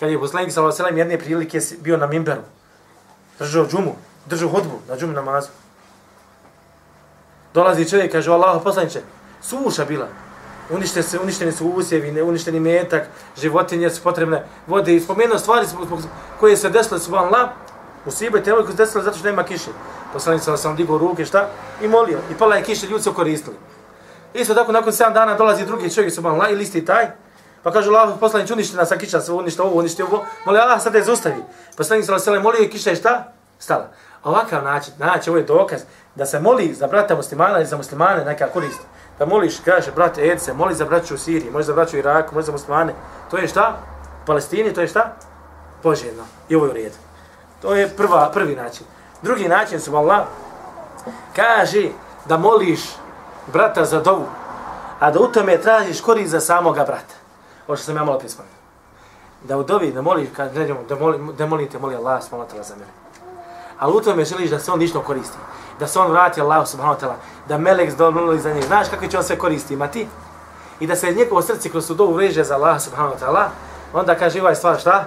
[0.00, 2.42] Kad je poslanik sa Vaselem jedne prilike bio na mimberu,
[3.38, 3.96] držao džumu,
[4.26, 5.48] držao hodbu na džumu namazu.
[7.54, 9.02] Dolazi čovjek, kaže, Allah, poslaniče,
[9.42, 10.08] suša bila.
[10.70, 13.08] Unište se, uništeni su usjevi, uništeni metak,
[13.40, 15.66] životinje su potrebne, vode i spomenuo stvari
[16.40, 17.52] koje se desile su vam la,
[18.06, 19.70] u Sibu i temoj koje se desile zato što nema kiše.
[20.12, 21.48] Poslanik sam sam digao ruke, šta?
[21.82, 22.18] I molio.
[22.30, 23.56] I pala je kiše, ljudi su koristili.
[24.34, 27.06] Isto tako, nakon 7 dana dolazi drugi čovjek su vam la i listi taj,
[27.62, 30.24] Pa kaže Allah, poslanić, uništi nas, a kiša se uništi ovo, uništi ovo.
[30.44, 31.44] Moli Allah, sad je zustavi.
[31.76, 33.32] Poslanić sallallahu alejhi molio i kiša je šta?
[33.58, 33.88] Stala.
[34.24, 35.80] Ovakav način, znači ovo je dokaz
[36.14, 38.80] da se moli za brata muslimana i za muslimane neka korist.
[39.18, 42.34] Da moliš, kaže, brate Edse, moli za braću u Siriji, moli za braću u Iraku,
[42.34, 42.94] moli za muslimane.
[43.30, 43.76] To je šta?
[44.22, 45.16] U Palestini, to je šta?
[45.82, 46.24] Poželjno.
[46.48, 46.96] I ovo je u redu.
[47.62, 48.86] To je prva, prvi način.
[49.22, 50.26] Drugi način su Allah,
[51.36, 51.88] Kaže
[52.26, 52.80] da moliš
[53.52, 54.26] brata za dovu,
[55.00, 57.19] a da u tome tražiš korist za samoga brata.
[57.70, 58.56] Ovo što sam ja malo prije spomenuo.
[59.44, 62.54] Da u dovi, da moliš, kad ne da, moli, da molite, moli Allah subhanahu wa
[62.54, 62.90] ta'ala za mene.
[63.78, 65.38] Ali u tome želiš da se on ništa koristi.
[65.78, 67.14] Da se on vrati Allah subhanahu wa ta'ala.
[67.48, 68.64] Da melek zdobnuli za njih.
[68.64, 70.08] Znaš kako će on sve koristi imati?
[70.80, 73.48] I da se njegovo srce kroz tu dovu za Allah subhanahu wa ta'ala.
[73.92, 75.04] Onda kaže ovaj stvar šta?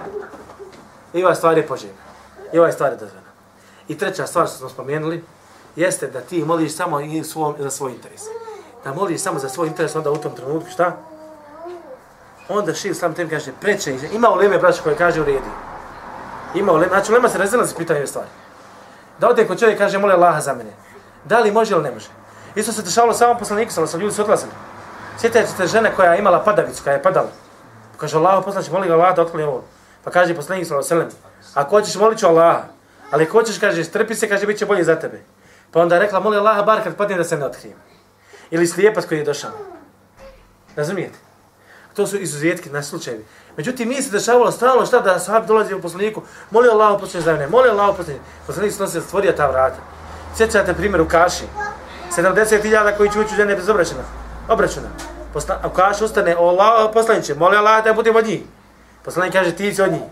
[1.12, 2.04] I ovaj stvar je poželjna.
[2.52, 3.30] I ovaj stvar je dozvoljena.
[3.88, 5.24] I treća stvar što smo spomenuli,
[5.76, 8.22] jeste da ti moliš samo i svom, za svoj interes.
[8.84, 10.96] Da moliš samo za svoj interes, onda u tom trenutku šta?
[12.48, 15.50] Onda šiv sam tem kaže, preče, ima u leme braća koje kaže u redi.
[16.54, 18.28] Ima u leme, znači u lema se razila za pitanje stvari.
[19.18, 20.70] Da ode kod čovjek kaže, mole Allaha za mene.
[21.24, 22.08] Da li može ili ne može?
[22.54, 24.52] Isto se dešavalo samo poslaniku, sa sam ljudi su odlazili.
[25.18, 27.30] Sjetajte se žene koja je imala padavicu, koja je padala.
[27.96, 29.64] Kaže, Allah poslanič, moli ga Allah da otkloni ovo.
[30.04, 31.16] Pa kaže poslanik sallallahu alejhi
[31.54, 32.62] "Ako hoćeš molit ću Allaha,
[33.10, 35.22] ali ako hoćeš kaže strpi se, kaže biće bolje za tebe."
[35.70, 37.78] Pa onda je rekla: "Moli Allaha bar kad padne da se ne otkrijem."
[38.50, 39.50] Ili slijepac koji je došao.
[40.76, 41.23] Razumijete?
[41.94, 43.24] To su izuzetki na slučajevi.
[43.56, 47.32] Međutim, nije se dešavalo stalno šta da sahabi dolazi u poslaniku, moli Allah poslanik za
[47.32, 48.22] mene, moli Allah poslanik.
[48.46, 49.76] Poslanik se stvorio ta vrata.
[50.36, 51.44] Sjećate primjer u Kaši.
[52.16, 54.02] 70.000 koji će ući u žene bez obračuna.
[54.48, 54.88] Obračuna.
[55.32, 58.42] Posla, u Kaši ustane, o Allah poslaniće, moli Allah da budem od njih.
[59.04, 60.02] Poslanik kaže, ti si od njih.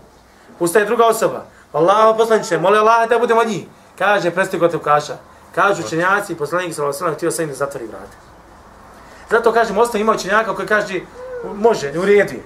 [0.59, 1.45] Ustaje druga osoba.
[1.73, 3.65] Allah poslaniće, moli Allah da budem od njih.
[3.97, 5.17] Kaže, prestigo te u Kaša.
[5.55, 8.17] Kažu učenjaci, poslanik sallallahu alejhi ve sellem htio sam im da zatvori vrata.
[9.29, 10.99] Zato kažem, ostao ima učenjaka koji kaže,
[11.43, 12.43] može, u redu je.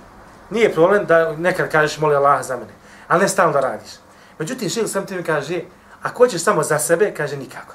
[0.49, 2.71] Nije problem da nekad kažeš moli Allah za mene,
[3.07, 3.91] ali ne stalno da radiš.
[4.39, 5.61] Međutim, šil sam ti mi kaže,
[6.03, 7.73] ako hoćeš samo za sebe, kaže nikako.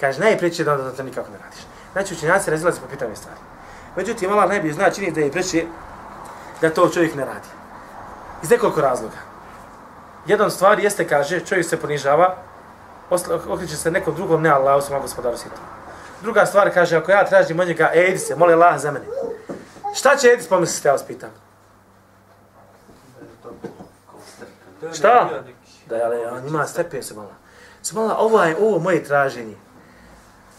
[0.00, 1.60] Kaže, najpreće da, onda to nikako ne radiš.
[1.92, 3.38] Znači, učenjaci razilaze po pitanju stvari.
[3.96, 5.64] Međutim, Allah najbolje zna čini da je preče
[6.60, 7.48] da to čovjek ne radi.
[8.42, 9.16] Iz nekoliko razloga.
[10.26, 12.36] Jedan stvar jeste, kaže, čovjek se ponižava,
[13.48, 15.60] okreće se nekom drugom, ne Allahu, samo gospodaru svijetu.
[16.22, 19.06] Druga stvar, kaže, ako ja tražim od njega, ej, se, moli Allah za mene.
[19.98, 21.30] Šta će Edis pomisliti, ja vas pitam?
[24.94, 25.30] Šta?
[25.86, 27.30] Da, ali on ima stepen se malo.
[27.82, 29.56] Se malo, ovo je ovo moje traženje.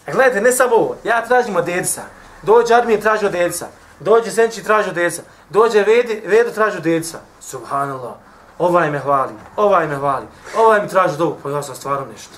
[0.08, 2.02] A gledajte, ne samo ovo, ja tražim od Edisa.
[2.42, 3.68] Dođe Armije traži od Edisa.
[4.00, 5.22] Dođe Senči traži od Edisa.
[5.50, 7.20] Dođe Vedi, Vedo traži od Edisa.
[7.40, 8.14] Subhanallah.
[8.58, 10.26] Ovaj me hvali, ovaj me hvali.
[10.58, 12.34] Ovaj mi traži dobu, pa ja sam stvarno nešto.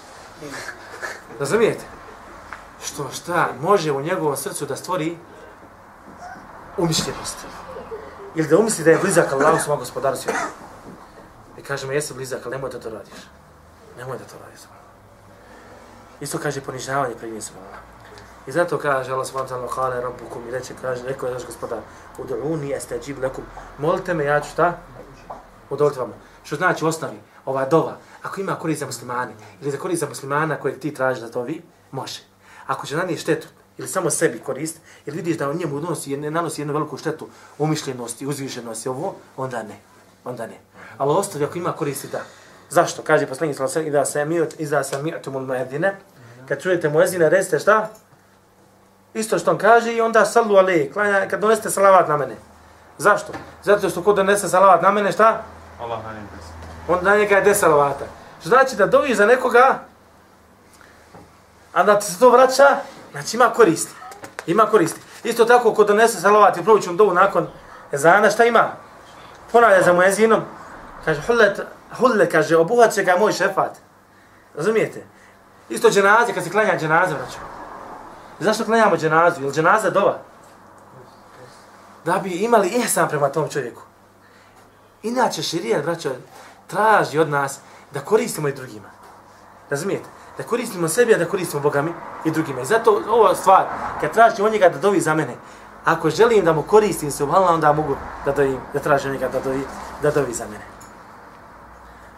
[1.40, 1.86] Razumijete?
[2.84, 5.18] Što, šta, može u njegovom srcu da stvori
[6.82, 7.38] umišljenost.
[8.36, 10.48] Ili da umisli da je blizak Allahu svom gospodaru svijeta.
[11.58, 13.20] I kaže mu, jesi blizak, ali nemoj da to radiš.
[13.98, 14.62] Nemoj da to radiš.
[16.22, 17.80] Isto kaže ponižavanje pred njim Allah.
[18.48, 21.46] I zato kaže Allah subhanahu wa ta'ala kale rabbukum i reče, kaže, rekao je naš
[21.46, 21.80] gospodar,
[22.18, 23.44] udu'uni estajib lakum.
[23.78, 24.78] Molite me, ja ću šta?
[25.70, 26.14] Udovoljte vam.
[26.44, 30.10] Što znači u osnovi, ova dova, ako ima korist za muslimani, ili za korist za
[30.10, 31.62] muslimana kojeg ti traži da to vi,
[31.92, 32.20] može.
[32.68, 33.48] Ako će nanije štetu,
[33.82, 37.28] ili samo sebi korist, ili vidiš da on njemu ne nanosi jednu veliku štetu
[37.58, 39.80] umišljenosti, uzvišenosti, ovo, onda ne.
[40.26, 40.58] Onda ne.
[40.98, 42.22] Ali ostavi ako ima koristi, da.
[42.70, 43.02] Zašto?
[43.02, 45.92] Kaže poslanik sallallahu alejhi ve sellem: "Iza sami'tu iza sami'tumul mu'adhdhina"
[46.48, 47.90] Kad čujete muezina, recite šta?
[49.14, 52.36] Isto što on kaže i onda sallu alejhi, klanja kad donesete salavat na mene.
[52.98, 53.34] Zašto?
[53.64, 55.44] Zato što ko donese salavat na mene, šta?
[55.80, 56.28] Allah na njim
[56.88, 58.06] On na njega je 10 salavata.
[58.40, 59.80] Što znači da doviš za nekoga,
[61.74, 62.78] a da ti se to vraća,
[63.12, 63.94] znači ima koristi.
[64.48, 65.02] Ima koristi.
[65.24, 67.48] Isto tako ko donese salavat i provuću dovu nakon
[67.92, 68.72] ezana, šta ima?
[69.52, 70.42] Ponavlja za muezinom,
[71.06, 71.56] kaže, hulle,
[71.98, 73.78] hulle kaže, obuhat će ga moj šefat.
[74.56, 75.04] Razumijete?
[75.70, 77.38] Isto dženaze, kad se klanja dženaze, vraću.
[78.40, 79.42] Zašto klanjamo dženazu?
[79.42, 80.20] Je li dženaza dova?
[82.06, 83.82] Da bi imali ihsan prema tom čovjeku.
[85.04, 86.10] Inače, širijan, braćo,
[86.68, 87.60] traži od nas
[87.94, 88.90] da koristimo i drugima.
[89.70, 90.10] Razumijete?
[90.38, 91.92] Da koristimo sebi, a da koristimo Bogami
[92.26, 92.62] i drugima.
[92.62, 93.66] I zato ova stvar,
[94.02, 95.36] kad tražim od njega da dovi za mene,
[95.86, 99.30] ako želim da mu koristim se, uvalna, onda mogu da, dovim, da tražim od njega
[99.30, 99.64] da dovi,
[100.02, 100.66] da dovi za mene.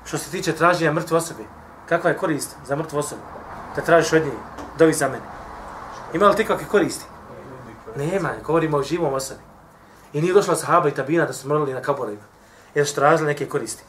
[0.05, 1.43] Što se tiče traženja mrtve osobe,
[1.89, 3.22] kakva je korist za mrtvu osobu?
[3.76, 4.38] Da tražiš od njega,
[4.78, 5.26] dovi za mene.
[6.14, 7.05] Ima li ti kakve koristi?
[7.95, 9.39] Nema, govorimo o živom osobi.
[10.14, 12.22] I nije došla sahaba i tabina da su morali na kaborima.
[12.76, 13.84] Jer što tražili neke koristi.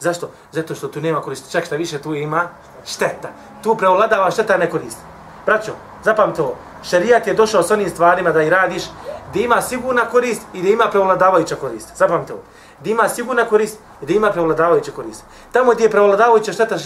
[0.00, 0.30] Zašto?
[0.52, 1.52] Zato što tu nema koristi.
[1.52, 2.48] Čak šta više tu ima
[2.86, 3.28] šteta.
[3.62, 5.00] Tu preovladava šteta ne koristi.
[5.46, 5.72] Braćo,
[6.04, 6.56] zapamte ovo.
[6.82, 8.82] Šarijat je došao s onim stvarima da i radiš,
[9.34, 11.96] da ima sigurna korist i da ima preovladavajuća korist.
[11.96, 12.42] Zapamte ovo.
[12.84, 15.24] Da ima sigurna korist i da ima preovladavajuća korist.
[15.52, 16.76] Tamo gdje je preovladavajuća šteta,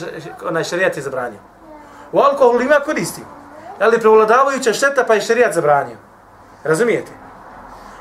[0.48, 1.38] onaj šarijat je zabranio.
[2.12, 3.22] U alkoholu ima koristi.
[3.80, 5.96] Ali preovladavajuća šteta pa je šarijat zabranio.
[6.64, 7.12] Razumijete?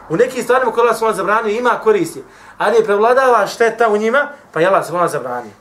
[0.10, 2.24] U nekim stvarima koje Allah svojom zabranio ima koristi,
[2.60, 5.52] ali je prevladava šteta u njima, pa je Allah svojom zabranio.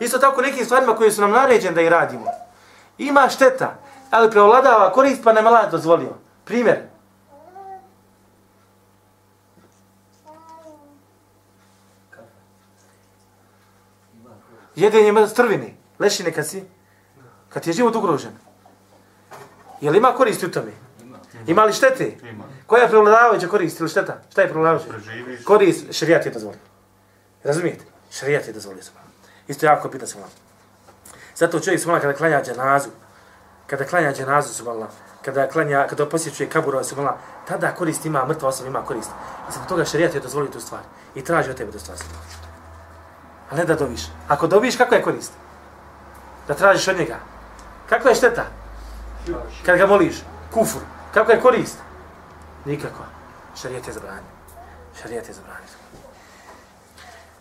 [0.00, 2.26] Isto tako nekim stvarima koje su nam naređene da i radimo.
[2.98, 3.74] Ima šteta,
[4.10, 6.14] ali preovladava korist pa ne mala dozvolio.
[6.44, 6.78] Primjer.
[14.76, 16.64] Jedenje strvini, lešine kad si,
[17.48, 18.32] kad je život ugrožen.
[19.80, 20.72] Je li ima koristi u tome?
[21.46, 22.16] Ima li štete?
[22.30, 22.44] Ima.
[22.70, 24.16] Koja je prevladavajuća korist ili šteta?
[24.30, 24.88] Šta je prevladavajuća?
[24.88, 25.44] Preživiš.
[25.44, 26.60] Korist, šarijat je dozvolio.
[27.44, 27.84] Razumijete?
[28.10, 28.90] Šarijat je dozvolio se
[29.48, 30.18] Isto jako pita se
[31.36, 32.90] Zato čovjek se kada klanja dženazu,
[33.66, 34.86] kada klanja dženazu su
[35.24, 36.96] kada klanja, kada posjećuje kaburova su
[37.48, 39.10] tada korist ima, mrtva osoba ima korist.
[39.48, 40.80] I zbog toga šarijat je dozvolio tu stvar.
[41.14, 41.98] I traži od tebe tu stvar.
[43.50, 44.00] A ne da dobiš.
[44.28, 45.32] Ako dobiš, kako je korist?
[46.48, 47.16] Da tražiš od njega.
[47.88, 48.44] Kako je šteta?
[49.66, 50.82] Kad ga moliš, kufur.
[51.14, 51.89] Kako je korist?
[52.64, 53.04] Nikako.
[53.62, 54.30] Šarijet je zabranio.
[55.02, 55.80] Šarijet je zabranio.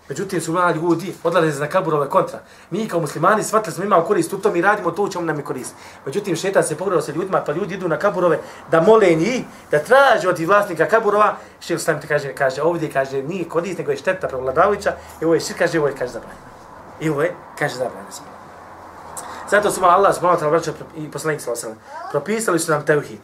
[0.09, 2.39] Međutim, su mladi ljudi odlaze na kaburove kontra.
[2.71, 5.37] Mi kao muslimani shvatili smo imamo korist u tom i radimo to u čemu nam
[5.37, 5.75] je korist.
[6.05, 8.39] Međutim, šetan se pogledao sa ljudima, pa ljudi idu na kaburove
[8.71, 11.35] da mole njih, da traže od vlasnika kaburova.
[11.59, 14.93] Šil sam te kaže, kaže, ovdje kaže, nije korist, nego je šteta prevladavajuća.
[15.21, 16.49] I ovo je šir, kaže, ovo je, kaže, zabranjeno.
[16.99, 18.09] I ovo je, kaže, zabranjeno.
[19.49, 23.19] Zato su Allah subhanahu wa ta'ala i poslanik sallallahu propisali su nam teuhid,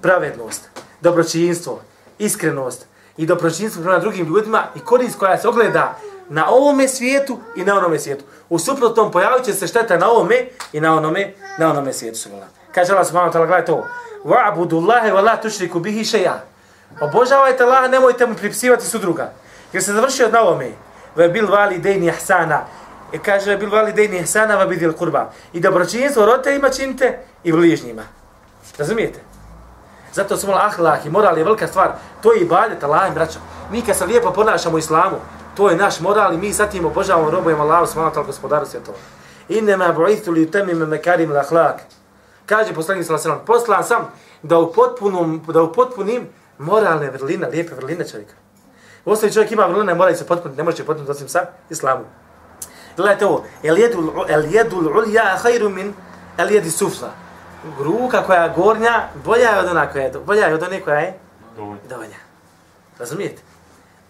[0.00, 0.68] pravednost,
[1.04, 1.80] dobročinstvo,
[2.18, 2.86] iskrenost
[3.16, 5.98] i dobročinstvo prema drugim ljudima i korist koja se ogleda
[6.28, 8.24] na ovome svijetu i na onome svijetu.
[8.48, 12.18] U suprotnom pojavit će se šteta na ovome i na onome, na onome svijetu.
[12.74, 13.86] Kaže Allah subhanahu wa ta'ala, gledaj to.
[14.24, 16.44] Wa'budu Allahe wa la tušriku bihi šeja.
[17.00, 19.32] Obožavajte Allaha, nemojte mu pripisivati su druga.
[19.72, 20.70] Jer se završio na ovome.
[21.16, 22.66] Ve bil vali dejni ihsana.
[23.12, 25.30] I kaže bil vali dejni ihsana va bidil kurba.
[25.52, 28.02] I dobročinstvo roditeljima činite i bližnjima.
[28.78, 29.33] Razumijete?
[30.14, 31.92] Zato su mala ahlak i moral je velika stvar.
[32.22, 33.38] To je ibadet, Allahim, braćo.
[33.38, 33.70] braća.
[33.70, 35.16] Mi kad se lijepo ponašamo u islamu,
[35.56, 38.98] to je naš moral i mi zatim obožavamo, robujemo Allahu subhanahu wa ta'ala gospodaru svjetova.
[39.48, 41.78] Innema bu'ithu li utemim mekarim l'ahlak.
[42.46, 44.12] Kaže poslanik sallallahu alejhi ve sellem, poslan sam
[44.42, 48.34] da u potpunom da u potpunim moralne vrline, lijepe vrline čovjeka.
[49.04, 52.04] Ostavi čovjek ima vrline, mora se potpuniti, ne može potpuniti osim sa islamom.
[52.96, 55.94] Gledajte ovo, el jedul, el jedul ulja khairu min
[56.38, 57.23] el jedi sufla.
[57.78, 60.98] Ruka koja je gornja, bolja je od ona koja je, bolja je od one koja
[60.98, 61.18] je
[61.88, 62.18] donja.
[62.98, 63.42] Razumijete?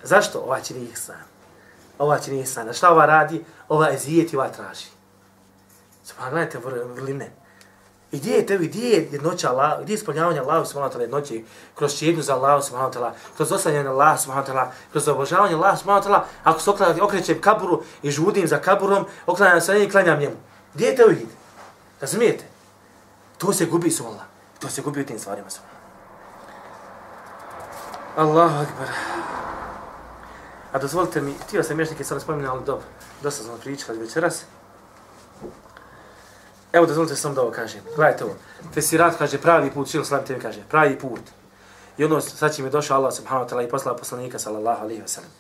[0.03, 0.39] Zašto?
[0.39, 1.17] Ova čini ihsan.
[1.99, 2.73] Ova čini ihsan.
[2.73, 3.45] Šta ova radi?
[3.69, 4.87] Ova ezijet i ova traži.
[6.05, 6.59] Subhan, gledajte
[6.95, 7.31] vrline.
[8.13, 11.03] I gdje je tebi, gdje je jednoća Allah, gdje je ispunjavanje Allah subhanahu wa ta'ala
[11.03, 11.41] jednoće,
[11.75, 15.55] kroz čednju za Allah subhanahu wa ta'ala, kroz oslanjanje Allah subhanahu wa ta'ala, kroz obožavanje
[15.55, 19.85] Allah subhanahu wa ta'ala, ako se oklanjam, okrećem kaburu i žudim za kaburom, oklanjam se
[19.85, 20.37] i klanjam njemu.
[20.75, 21.27] Gdje je tebi?
[22.01, 22.54] Razumijete?
[23.45, 24.23] To se gubi su Allah.
[24.59, 25.61] To se gubi u tim stvarima su.
[28.17, 28.89] Allahu akbar.
[30.73, 32.87] A dozvolite mi, tio sam još neke stvari spominjati, ali dobro,
[33.23, 34.43] dosta smo pričali večeras.
[36.73, 37.81] Evo dozvolite sam da ovo kažem.
[37.97, 38.35] Gledajte ovo.
[38.75, 41.21] Fesirat kaže pravi put, šil slavim tebi kaže, pravi put.
[41.99, 45.03] I ono, sad će mi došao Allah subhanahu wa ta'ala i poslao poslanika sallallahu alaihi
[45.03, 45.31] wa sallam.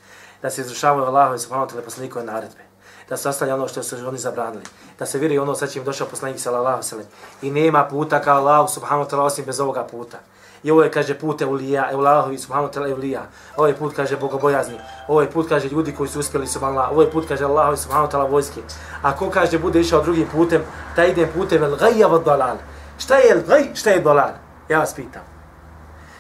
[0.42, 2.63] Da se izrušavaju Allahove subhanahu wa ta'ala poslanikove naredbe.
[3.08, 4.64] Da se ostavlja ono što su oni zabranili.
[4.98, 7.10] Da se vjeruje ono, sa čim došao poslanik sallallahu alejhi.
[7.42, 10.18] I nema puta kao Allah subhanahu wa ta'ala osim bez ovoga puta.
[10.64, 13.26] I ovo je, kaže, put Eulija, Eulahovi, subhanahu tala Eulija.
[13.56, 14.78] Ovo je put, kaže, bogobojazni.
[15.08, 18.10] Ovo je put, kaže, ljudi koji su uspjeli, subhanu Ovo je put, kaže, Allahovi, subhanahu
[18.10, 18.60] tala vojske.
[19.02, 20.62] A ko, kaže, bude išao drugim putem,
[20.96, 22.56] taj ide putem el gajja od dalal.
[22.98, 24.30] Šta je el gaj, šta je dalal?
[24.68, 25.22] Ja vas pitam.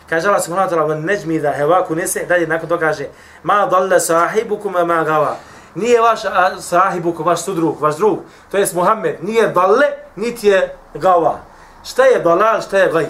[0.08, 3.08] Kaže Allah subhanahu wa ta'ala, neđmi da hevaku nese, dalje nakon to kaže,
[3.42, 5.36] ma dalle sahibukum ma gava.
[5.74, 6.20] Nije vaš
[6.60, 8.18] sahibukum, vaš sudrug, vaš drug,
[8.50, 11.38] to jest Muhammed, nije dalle, niti je gava.
[11.84, 13.06] Šta je dalal, šta je gaj?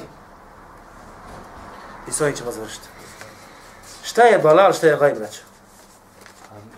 [2.08, 2.88] I s ovim ćemo završiti.
[4.02, 5.40] Šta je balal, šta je gaj, braćo?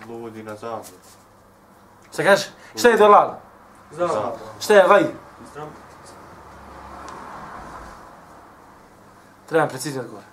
[0.09, 0.85] Ludi na zabud.
[2.13, 2.45] Šta kaže?
[2.75, 3.33] Šta je dalal?
[3.91, 4.39] Zabud.
[4.59, 5.03] Šta je gaj?
[9.49, 10.23] Trebam precizni odgovor.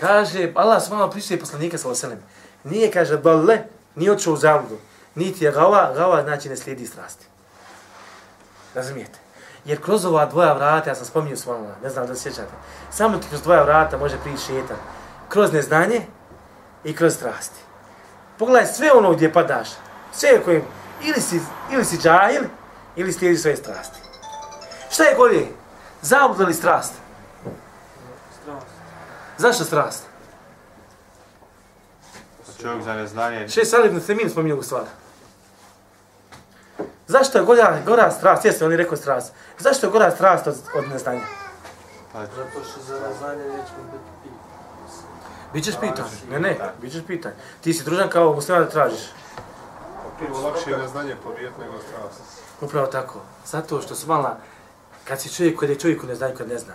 [0.00, 2.22] Kaže, Allah se malo prišuje poslanika sa Veselim.
[2.64, 3.64] Nije, kaže, dalle,
[4.00, 4.78] nije odšao u zavudu.
[5.14, 7.26] Niti je gava, gava znači ne slijedi strasti.
[8.74, 9.18] Razumijete?
[9.64, 12.52] Jer kroz ova dvoja vrata, ja sam spominio s vama, ne znam da se sjećate,
[12.90, 14.76] samo ti kroz dvoja vrata može prići šetan.
[15.28, 16.00] Kroz neznanje
[16.84, 17.60] i kroz strasti.
[18.38, 19.68] Pogledaj sve ono gdje padaš,
[20.12, 20.62] sve kojim,
[21.02, 21.40] ili si,
[21.72, 22.42] ili si džahil,
[22.96, 23.98] ili slijedi svoje strasti.
[24.90, 25.46] Šta je golje?
[26.02, 26.92] Zabud li strast?
[28.42, 28.66] Strast.
[29.38, 30.09] Zašto strast?
[32.62, 33.48] Čovjek za neznanje...
[33.48, 34.86] Šest salib na semin spominju u stvari.
[37.06, 38.44] Zašto je gora, gora strast?
[38.44, 39.32] Jeste, oni rekao strast.
[39.58, 41.20] Zašto je gora strast od, od neznanja?
[42.12, 44.34] Pa, Zato što za neznanje nećemo biti.
[45.52, 46.04] Bićeš pitan.
[46.30, 47.32] Ne, ne, bićeš pitan.
[47.60, 49.00] Ti si družan kao musliman da tražiš.
[50.18, 52.20] Prvo lakše je neznanje pobijeti nego strast.
[52.60, 53.20] Upravo tako.
[53.46, 54.38] Zato što su mala,
[55.04, 56.74] Kad si čovjek koji je čovjek koji ne zna, kad ne zna.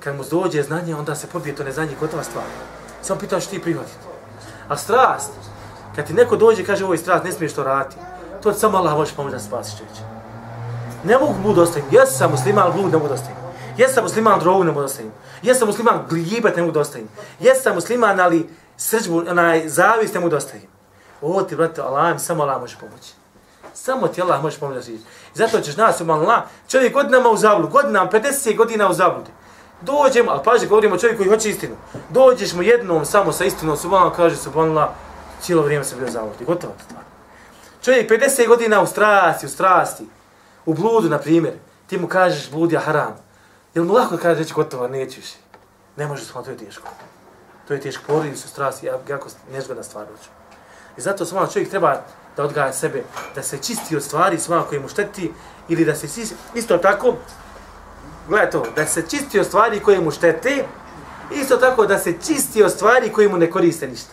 [0.00, 2.44] Kad mu dođe znanje, onda se pobije to neznanje, gotova stvar.
[3.02, 4.11] Samo pitan što ti prihvatiti.
[4.72, 5.32] A strast,
[5.96, 7.96] kad ti neko dođe i kaže ovo je strast, ne smiješ to raditi,
[8.42, 10.00] to ti samo Allah može pomoći da spasiš čovječe.
[11.04, 11.96] Ne mogu blud ostaviti.
[11.96, 13.36] Jesam sam musliman, blud ne mogu da ostavim.
[13.76, 15.12] Jesam sam musliman, drogu ne mogu da ostavim.
[15.42, 17.08] Jesam sam musliman, gljibat ne mogu da ostavim.
[17.40, 20.68] Jesam sam musliman, ali srđbu, onaj, zavist ne mogu da ostavim.
[21.22, 23.12] Ovo ti, brate, Allah samo Allah može pomoći.
[23.74, 25.00] Samo ti Allah može pomoći da živiš.
[25.34, 26.04] Zato ćeš nas u
[26.68, 29.30] čovjek godinama u zabludu, godinama, 50 godina u zabludi.
[29.82, 31.76] Dođemo, ali paži, govorimo o čovjeku koji hoće istinu.
[32.10, 34.88] Dođeš mu jednom samo sa istinom, subhanallah, kaže subhanallah,
[35.40, 37.02] cijelo vrijeme sam bio zavrti, gotova to stvar.
[37.84, 40.06] Čovjek 50 godina u strasti, u strasti,
[40.66, 41.54] u bludu, na primjer,
[41.86, 43.16] ti mu kažeš blud je haram.
[43.74, 45.36] Jel mu lako kaže reći gotovo, neću više.
[45.96, 46.88] Ne možeš shvatiti, to je teško.
[47.68, 50.28] To je teško, porodi su strasti, jako nezgodna stvar dođe.
[50.96, 52.00] I zato sam čovjek treba
[52.36, 53.02] da odgaja sebe,
[53.34, 55.32] da se čisti od stvari svama koje mu šteti,
[55.68, 56.22] ili da se
[56.54, 57.14] isto tako,
[58.28, 60.64] gledaj to, da se čisti od stvari koje mu štete,
[61.34, 64.10] isto tako da se čisti od stvari koje mu ne koriste ništa.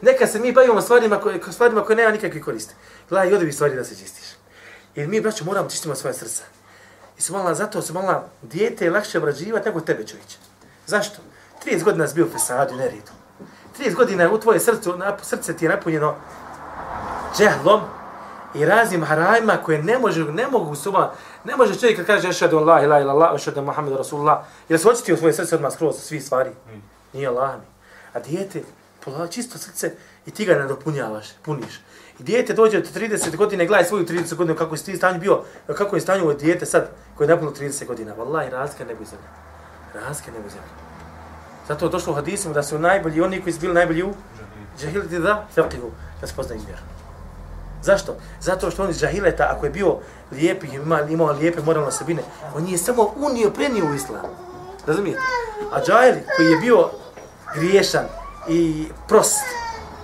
[0.00, 2.74] Neka se mi bavimo stvarima koje, stvarima koje nema nikakve koriste.
[3.08, 4.24] Gledaj, i odebi stvari da se čistiš.
[4.94, 6.42] Jer mi, braću, moramo čistiti svoje srca.
[7.18, 10.36] I se molila, zato se molila, dijete je lakše obrađivati nego tebe, čovječe.
[10.86, 11.18] Zašto?
[11.66, 13.12] 30 godina si bio u fesadu, ne ridu.
[13.78, 14.90] 30 godina u tvoje srce,
[15.22, 16.14] srce ti je napunjeno
[17.38, 17.80] džehlom
[18.54, 21.12] i raznim harajima koje ne može, ne mogu suma,
[21.44, 24.88] ne može čovjek kad kaže ašhadu Allah ila ila Allah, ašhadu Muhammed Rasulullah, jer se
[24.88, 26.50] očiti u svoje srce odmah skroz svi stvari.
[27.12, 27.66] Nije Allah mi.
[28.12, 28.62] A dijete,
[29.04, 29.92] pola čisto srce
[30.26, 31.80] i ti ga nadopunjavaš, puniš.
[32.20, 35.42] I dijete dođe od 30 godina i gledaj svoju 30 godina kako je stanju bio,
[35.76, 38.14] kako je stanju ovo dijete sad koje je napunilo 30 godina.
[38.16, 39.28] Wallahi, razlika ne bi zemlja.
[39.94, 40.72] Razlika ne bi zemlja.
[41.68, 44.14] Zato je došlo u hadisima da su najbolji oni koji su bili najbolji u
[44.80, 45.90] džahiliti da feqihu,
[46.20, 46.82] da se poznaju vjeru.
[47.82, 48.16] Zašto?
[48.40, 49.96] Zato što on iz džahileta, ako je bio
[50.32, 52.22] lijepi, ima, imao lijepe moralne osobine,
[52.56, 54.20] on je samo unio, prenio u islam.
[54.86, 55.20] Razumijete?
[55.72, 56.90] A džahil koji je bio
[57.54, 58.04] griješan
[58.48, 59.44] i prost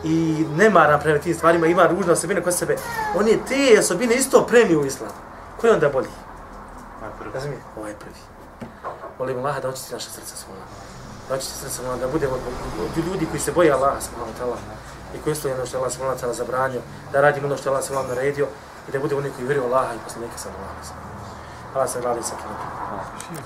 [0.04, 2.76] i nemaran prema tim stvarima, ima ružne osobine kod sebe,
[3.16, 5.10] on je te osobine isto prenio u islam.
[5.60, 6.08] Ko je onda bolji?
[7.34, 7.64] Razumijete?
[7.78, 8.14] Ovaj prvi.
[9.18, 10.60] Molim Allah da očisti naše srca svoje
[11.28, 12.34] da će srce da budemo
[12.80, 14.56] od ljudi koji se boje Allaha subhanahu wa ta'ala
[15.14, 16.80] i koji stoje ono što Allah subhanahu wa ta'ala zabranio,
[17.12, 18.46] da radimo ono što Allah subhanahu wa ta'ala naredio
[18.88, 21.08] i da budemo oni koji vjeruju Allaha i poslanika sallallahu alaihi sallam.
[21.74, 22.36] Allah se radi sa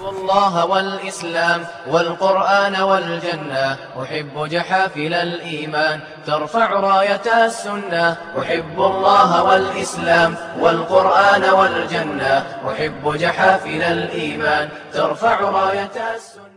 [0.01, 12.35] الله والإسلام والقرآن والجنة أحب جحافل الإيمان ترفع راية السنة أحب الله والإسلام والقرآن والجنة
[12.73, 16.52] أحب جحافل الإيمان ترفع راية السنة